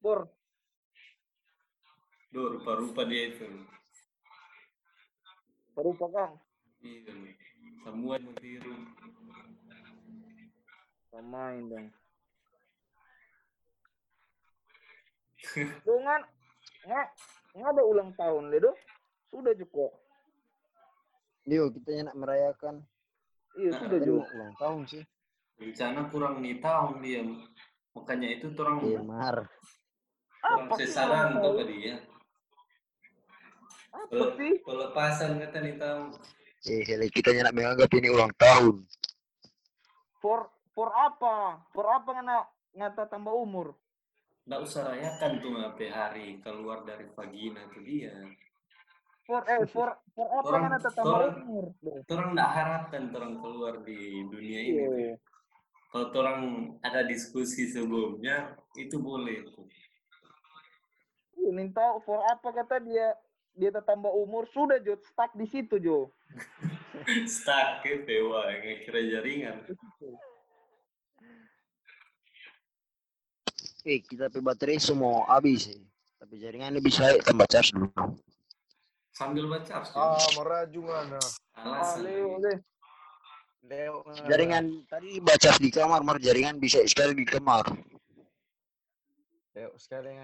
Bor, 0.02 0.26
Duh, 2.34 2.58
rupa-rupa 2.58 3.06
dia 3.06 3.30
itu. 3.30 3.46
Baru 5.74 5.92
pegang. 5.98 6.34
Iya, 6.84 7.14
semua 7.82 8.16
mentiru. 8.22 8.74
Pemain 11.10 11.62
dong. 11.70 11.88
Dengan 15.86 16.22
nggak 16.84 17.08
nggak 17.54 17.70
ada 17.74 17.84
ulang 17.86 18.12
tahun 18.18 18.50
ledo. 18.50 18.72
Sudah 19.34 19.54
cukup. 19.58 19.92
Yo, 21.44 21.68
kita 21.74 22.08
nak 22.08 22.16
merayakan. 22.16 22.86
Iya 23.54 23.70
Nah, 23.76 23.80
sudah 23.86 23.98
mau 24.02 24.26
ulang 24.26 24.54
tahun 24.58 24.82
sih. 24.90 25.04
Rencana 25.62 26.10
kurang 26.10 26.42
nih 26.42 26.58
tahun 26.58 27.02
dia. 27.06 27.22
Makanya 27.94 28.28
itu 28.34 28.50
orang 28.58 28.78
Iya, 28.82 29.00
mar. 29.06 29.38
kurang 30.42 30.66
Apa 30.70 30.74
sesaran 30.82 31.38
tuh 31.38 31.54
ke 31.62 31.64
dia. 31.70 31.96
Apa 33.94 34.26
sih? 34.36 34.52
Pelepasan 34.66 35.38
kata 35.38 35.58
nih 35.62 35.76
tahun. 35.78 36.06
Eh, 36.64 36.82
hele 36.82 37.08
kita 37.08 37.30
nak 37.36 37.54
menganggap 37.54 37.92
ini 37.94 38.10
ulang 38.10 38.34
tahun. 38.34 38.82
For 40.18 40.48
for 40.74 40.90
apa? 40.90 41.62
For 41.70 41.86
apa 41.86 42.10
ngana 42.10 42.38
ngata 42.74 43.06
tambah 43.06 43.36
umur? 43.36 43.78
Nggak 44.44 44.60
usah 44.64 44.92
rayakan 44.92 45.32
tuh 45.40 45.52
ngapain 45.56 45.92
hari 45.92 46.28
keluar 46.40 46.84
dari 46.84 47.06
vagina 47.12 47.64
itu 47.70 47.80
dia. 47.84 48.16
For 49.24 49.44
eh 49.48 49.64
for 49.68 49.92
for 50.16 50.28
apa 50.28 50.48
Orang- 50.48 50.64
ngana 50.66 50.78
tambah 50.82 51.20
umur? 51.44 51.66
Orang 52.10 52.30
nggak 52.34 52.52
harapkan 52.52 53.04
orang 53.12 53.36
keluar 53.38 53.74
di 53.84 54.00
dunia 54.28 54.60
ini. 54.60 54.80
tuh. 54.80 54.96
Iya. 54.98 55.16
Kalau 55.94 56.10
orang 56.18 56.40
ada 56.82 57.06
diskusi 57.06 57.70
sebelumnya 57.70 58.58
itu 58.74 58.98
boleh 58.98 59.46
tuh. 59.46 59.68
Ini 61.38 61.70
tahu 61.70 62.02
for 62.02 62.24
apa 62.24 62.50
kata 62.50 62.82
dia 62.82 63.14
dia 63.54 63.70
tambah 63.70 64.10
umur 64.10 64.50
sudah 64.50 64.82
jo 64.82 64.98
stuck 65.06 65.30
di 65.38 65.46
situ 65.46 65.78
jo. 65.78 66.10
Stuck 67.30 67.86
ke 67.86 68.02
dewa 68.06 68.50
yang 68.50 68.82
kira 68.86 69.02
jaringan. 69.02 69.58
Eh, 73.84 74.00
kita 74.00 74.32
pe 74.32 74.40
baterai 74.40 74.80
semua 74.80 75.28
habis 75.28 75.68
eh. 75.70 75.82
Tapi 76.24 76.40
jaringannya 76.40 76.80
bisa 76.80 77.20
tambah 77.22 77.46
charge 77.52 77.76
dulu. 77.76 77.92
Sambil 79.14 79.46
baca 79.46 79.84
Ah, 79.94 80.18
meraju 80.40 80.80
mana? 80.90 81.20
Ah, 81.54 81.84
alasan. 81.84 82.08
Leo. 82.08 82.40
Leo. 83.62 83.96
Jaringan 84.26 84.88
tadi 84.90 85.22
baca 85.22 85.52
di 85.60 85.70
kamar, 85.70 86.02
mar 86.02 86.18
jaringan 86.18 86.58
bisa 86.58 86.82
sekali 86.88 87.14
di 87.14 87.28
kamar. 87.28 87.68
Leo 89.54 89.76
sekali 89.78 90.16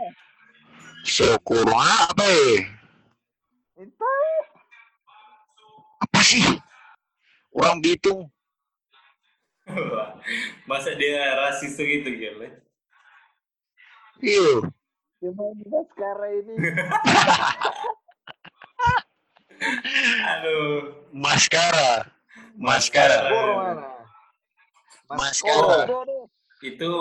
Sekurang 1.05 1.79
apa 1.79 2.25
eh? 2.27 2.67
Itu 3.79 4.11
Apa 6.03 6.21
sih? 6.23 6.45
Orang 7.55 7.83
Bitung. 7.83 8.31
Masa 10.65 10.97
dia 10.97 11.37
rasis 11.37 11.77
segitu 11.77 12.09
gitu 12.17 12.41
ya? 12.41 12.53
Iya. 14.19 14.67
cuma 15.19 15.51
dia 15.67 15.83
sekarang 15.95 16.33
ini 16.47 16.55
Aduh. 19.59 20.95
Maskara. 21.11 22.07
Maskara. 22.59 23.19
Maskara. 25.09 25.81
Itu 26.59 26.93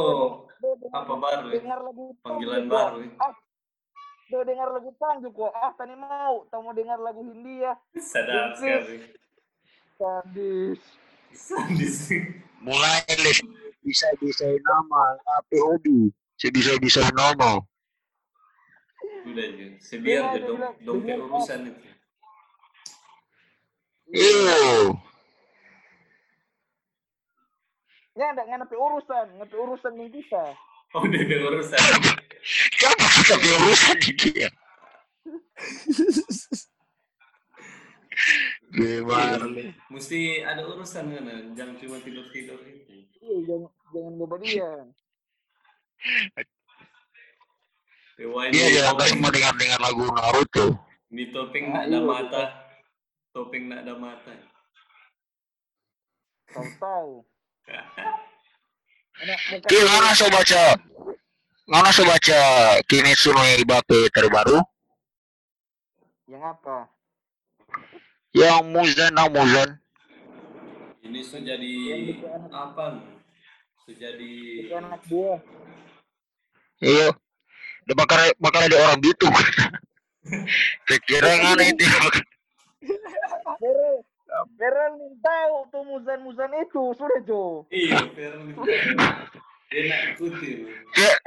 apa 0.94 1.14
baru? 1.18 1.48
ya? 1.50 1.60
dengar 1.62 1.80
lagu 1.82 2.14
Panggilan 2.22 2.66
baru. 2.70 2.98
ya? 3.04 3.10
Ah, 3.20 3.34
do 4.30 4.38
dengar 4.46 4.70
lagu 4.70 4.90
Tanju 4.96 5.30
kok. 5.34 5.52
Ah, 5.54 5.74
tani 5.74 5.98
mau. 5.98 6.46
Tahu 6.50 6.62
mau 6.62 6.74
dengar 6.74 6.98
lagu 7.02 7.22
Hindia. 7.26 7.74
Sadar 7.98 8.54
sekali. 8.54 9.02
Sadis. 9.98 10.82
Sadis. 11.34 11.98
Mulai 12.62 13.06
les 13.22 13.40
bisa 13.82 14.08
bisa 14.22 14.46
nama 14.46 15.18
apa 15.42 15.56
hobi. 15.58 16.14
Sebisa 16.38 16.78
bisa 16.78 17.02
nama. 17.18 17.62
Udah 19.26 19.44
aja. 19.44 19.68
Sebiar 19.82 20.38
Iya, 20.38 20.48
bilang, 20.48 20.74
dompet 20.86 21.18
urusan 21.18 21.60
itu. 21.68 21.82
Iyo. 24.12 24.96
Ya, 28.18 28.34
enggak 28.34 28.48
ngapain 28.50 28.82
urusan, 28.82 29.28
ngapain 29.38 29.62
urusan 29.62 29.94
yang 30.00 30.10
kita. 30.10 30.44
Oh, 30.96 31.04
udah 31.06 31.22
ada 31.22 31.36
urusan. 31.54 31.80
Siapa 32.48 33.06
kita 33.22 33.36
punya 33.38 33.58
urusan 33.62 33.98
di 34.02 34.12
dia? 34.16 34.50
Gimana? 38.74 39.46
Mesti 39.94 40.42
ada 40.42 40.64
urusan 40.66 41.04
kan, 41.14 41.28
jangan 41.54 41.76
cuma 41.78 42.02
tidur-tidur 42.02 42.58
gitu. 42.66 42.92
Iya, 43.22 43.38
jangan 43.46 43.72
jangan 43.94 44.14
bebadian. 44.18 44.86
Dewa 48.18 48.50
Dia 48.50 48.66
ini 48.66 48.76
jangan 48.82 48.98
topeng, 48.98 49.14
semua 49.14 49.30
dengar-dengar 49.30 49.80
lagu 49.82 50.04
Naruto. 50.10 50.66
di 51.08 51.26
topeng 51.30 51.70
ada 51.70 51.86
iya, 51.86 52.02
mata. 52.02 52.44
Topeng 53.38 53.70
nak 53.70 53.86
ada 53.86 53.94
mata. 53.94 54.34
Tahu-tahu. 56.50 57.22
Ki, 59.70 59.78
mana 59.86 60.10
so 60.18 60.26
baca? 60.34 60.74
Mana 61.70 61.94
so 61.94 62.02
baca 62.02 62.40
Kimetsu 62.90 63.30
no 63.30 63.46
Yaiba 63.46 63.78
terbaru? 63.86 64.58
yang 66.26 66.42
apa? 66.50 66.90
Yang 68.34 68.66
Muzan, 68.74 69.14
nah 69.14 69.30
Muzan. 69.30 69.70
Ini 71.06 71.22
sudah 71.22 71.46
jadi 71.46 71.74
apa? 72.50 73.06
Sudah 73.86 73.98
jadi 74.02 74.34
anak 74.82 75.06
buah. 75.06 75.38
Iya. 76.82 77.14
Udah 77.86 77.96
bakal 78.02 78.18
bakal 78.42 78.66
ada 78.66 78.78
orang 78.82 79.00
gitu. 79.06 79.30
Kira 81.06 81.38
yang 81.38 81.54
aneh 81.54 81.78
itu. 81.78 81.86
Merel 84.60 84.92
nih 85.00 85.14
tahu 85.24 85.56
tuh 85.72 85.84
muzan-muzan 85.88 86.52
itu 86.60 86.84
sudah 87.00 87.20
Jo. 87.24 87.64
Iya, 87.72 88.00
Ferli. 88.12 88.54
Dia 89.68 89.82
nak 89.88 90.02
ikutin. 90.16 90.58
Kayak 90.96 91.18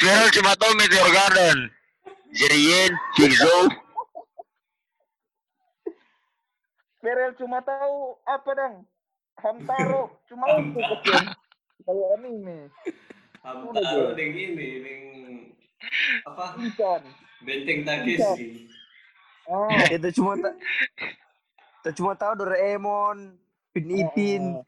Feral 0.00 0.28
cuma 0.32 0.52
tahu 0.56 0.72
Meteor 0.76 1.08
Garden. 1.12 1.58
Jerien, 2.32 2.92
Jigsaw. 3.16 3.68
Merel 7.04 7.32
cuma 7.38 7.60
tahu 7.62 8.18
apa 8.26 8.50
dang? 8.56 8.74
Hamtaro 9.36 10.16
cuma 10.26 10.48
itu 10.58 10.80
kecil. 10.80 11.22
Kalau 11.84 12.04
anime. 12.16 12.72
Hamtaro 13.44 14.16
deng 14.16 14.32
ini, 14.32 14.68
deng 14.82 15.02
apa? 16.24 16.56
Benteng 17.44 17.84
Takeshi. 17.84 18.66
Oh, 19.46 19.70
itu 19.94 20.08
cuma 20.18 20.34
tak 20.42 20.54
kita 21.86 21.90
cuma 22.02 22.18
tahu 22.18 22.34
Doraemon, 22.42 23.38
Pin 23.70 23.86
Ipin. 23.86 24.58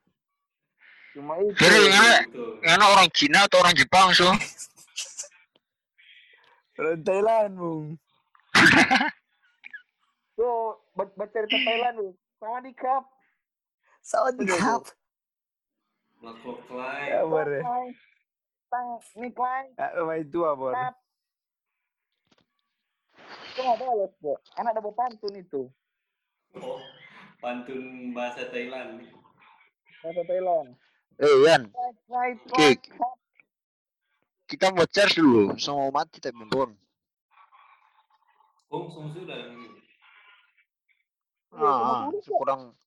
cuma 1.10 1.34
itu. 1.42 1.58
Ngana, 1.58 2.30
Itu. 2.30 2.62
ngana 2.62 2.84
orang 2.94 3.08
Cina 3.10 3.42
atau 3.50 3.58
orang 3.58 3.74
Jepang 3.74 4.14
so? 4.14 4.30
Orang 6.78 7.02
Thailand, 7.02 7.58
Bung. 7.58 7.98
Tuh, 10.38 10.78
baca 10.94 11.26
cerita 11.34 11.58
Thailand 11.58 11.94
lu. 11.98 12.08
Sama 12.38 12.62
di 12.62 12.70
cup. 12.70 13.02
Sama 13.98 14.30
di 14.38 14.46
cup. 14.46 14.86
Lakok 16.22 16.58
Klai. 16.70 17.18
Ya. 17.18 17.26
Tang. 18.70 19.02
Ya, 19.74 20.02
main 20.06 20.22
tua, 20.30 20.54
Bor. 20.54 20.70
Cup. 20.70 20.94
Itu 23.58 23.66
nggak 23.66 23.82
balas, 23.82 24.12
Bo. 24.22 24.38
Anak 24.54 24.78
ada 24.78 24.86
pantun 24.94 25.34
itu. 25.34 25.66
Oh, 26.62 26.78
pantun 27.42 28.14
bahasa 28.14 28.46
Thailand. 28.54 29.02
Bahasa 29.98 30.22
Thailand. 30.30 30.78
Eh, 31.18 31.34
Yan, 31.42 31.66
Oke. 32.54 32.78
kita 34.46 34.70
mau 34.70 34.86
charge 34.86 35.18
dulu. 35.18 35.58
Sama 35.58 35.90
mati 35.90 36.22
tapi 36.22 36.38
belum. 36.38 36.70
Oh, 38.70 38.86
semua 38.94 39.10
sudah. 39.10 39.42
Ah, 41.58 42.06
kurang. 42.14 42.78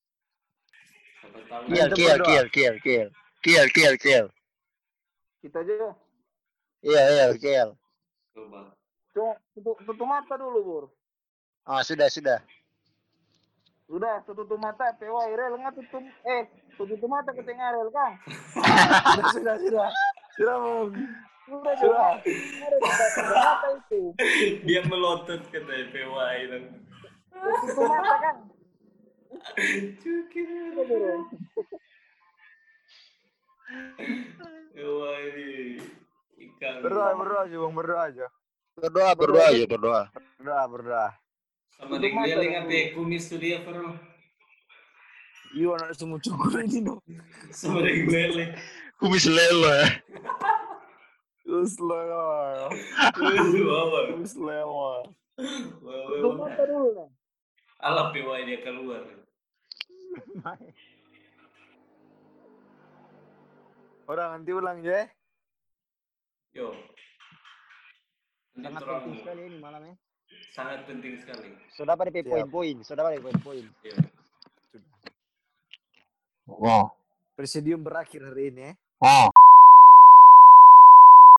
Kill, 1.68 1.90
kill, 2.00 2.18
kill, 2.24 2.48
kill, 2.48 2.76
kill. 2.80 3.08
Kill, 3.44 3.68
kill, 3.76 3.96
kill. 4.00 4.26
Kita 5.44 5.68
aja. 5.68 5.92
Iya, 6.80 7.04
iya, 7.12 7.26
kill. 7.36 7.76
Coba. 8.32 8.72
Cuma 9.12 9.36
tutup, 9.52 9.76
tutup 9.84 10.08
mata 10.08 10.34
dulu, 10.40 10.60
Bur. 10.64 10.84
Ah, 11.68 11.84
sudah, 11.84 12.08
sudah. 12.08 12.40
Sudah, 13.92 14.24
tutup 14.24 14.56
mata, 14.56 14.96
PW, 14.96 15.36
rel 15.36 15.60
nggak 15.60 15.76
tutup, 15.76 16.00
eh, 16.24 16.48
tutup 16.80 17.04
mata 17.12 17.36
ke 17.36 17.44
tengah 17.44 17.76
rel, 17.76 17.92
Kang. 17.92 18.16
sudah, 18.56 19.32
sudah, 19.36 19.56
sudah. 19.60 19.90
Sudah, 20.40 20.56
Bung. 20.64 20.96
Sudah, 21.44 21.74
sudah. 21.76 22.12
Tutup 22.24 23.36
mata 23.36 23.68
itu. 23.76 24.02
Dia 24.64 24.82
melotot 24.88 25.44
kata 25.52 25.76
PY 25.92 26.36
itu. 26.48 26.60
Tutup 27.36 27.84
mata, 27.92 28.16
Kang. 28.16 28.40
Cukir. 30.00 30.72
Sudah. 30.72 31.20
PY 34.72 35.20
ini 35.36 35.52
ikan. 36.48 36.80
Berdoa, 36.80 37.12
berdoa 37.20 37.42
aja, 37.44 37.56
Bung. 37.60 37.76
Berdoa 37.76 38.08
aja. 38.08 38.28
Berdoa, 38.78 39.12
berdoa 39.16 39.46
aja, 39.52 39.66
berdoa. 39.68 40.04
Berdoa, 40.40 40.64
berdoa. 40.68 41.08
Sama 41.76 41.98
denggeling 41.98 42.54
apa 42.62 42.94
kumis 42.94 43.26
tuh 43.28 43.42
dia 43.42 43.66
perlu. 43.66 43.98
Iya, 45.52 45.76
anak 45.76 45.98
semua 45.98 46.22
cukur 46.22 46.64
ini, 46.64 46.80
no. 46.80 47.04
Sama 47.52 47.84
denggeling. 47.84 48.56
Kumis 49.02 49.26
lele. 49.28 50.04
Terus 51.42 51.76
lah. 51.84 52.04
Wow. 52.06 52.70
Terus 54.14 54.34
lewat. 54.40 55.04
Tutup 55.82 56.34
mata 56.38 56.64
dulu, 56.64 56.90
Kang. 56.96 57.12
Alah 57.82 58.14
PY 58.14 58.46
dia 58.46 58.62
keluar. 58.62 59.04
Orang 64.06 64.28
nanti 64.38 64.52
ulang 64.54 64.80
ya. 64.86 65.10
Yo. 66.54 66.72
Ini 68.52 68.68
Sangat 68.68 68.82
terang 68.84 69.00
penting 69.02 69.18
sekali 69.24 69.42
ini 69.48 69.58
malamnya. 69.58 69.96
sangat 70.52 70.80
penting 70.84 71.16
sekali. 71.18 71.50
Sudah 71.72 71.96
pada 71.96 72.12
poin-poin, 72.12 72.76
sudah 72.84 73.04
pada 73.04 73.18
poin-poin. 73.18 73.64
Iya. 73.82 73.96
Oh, 76.46 76.92
Presidium 77.32 77.80
berakhir 77.82 78.22
hari 78.22 78.52
ini 78.52 78.62
ya. 78.62 78.72
oh. 79.02 79.31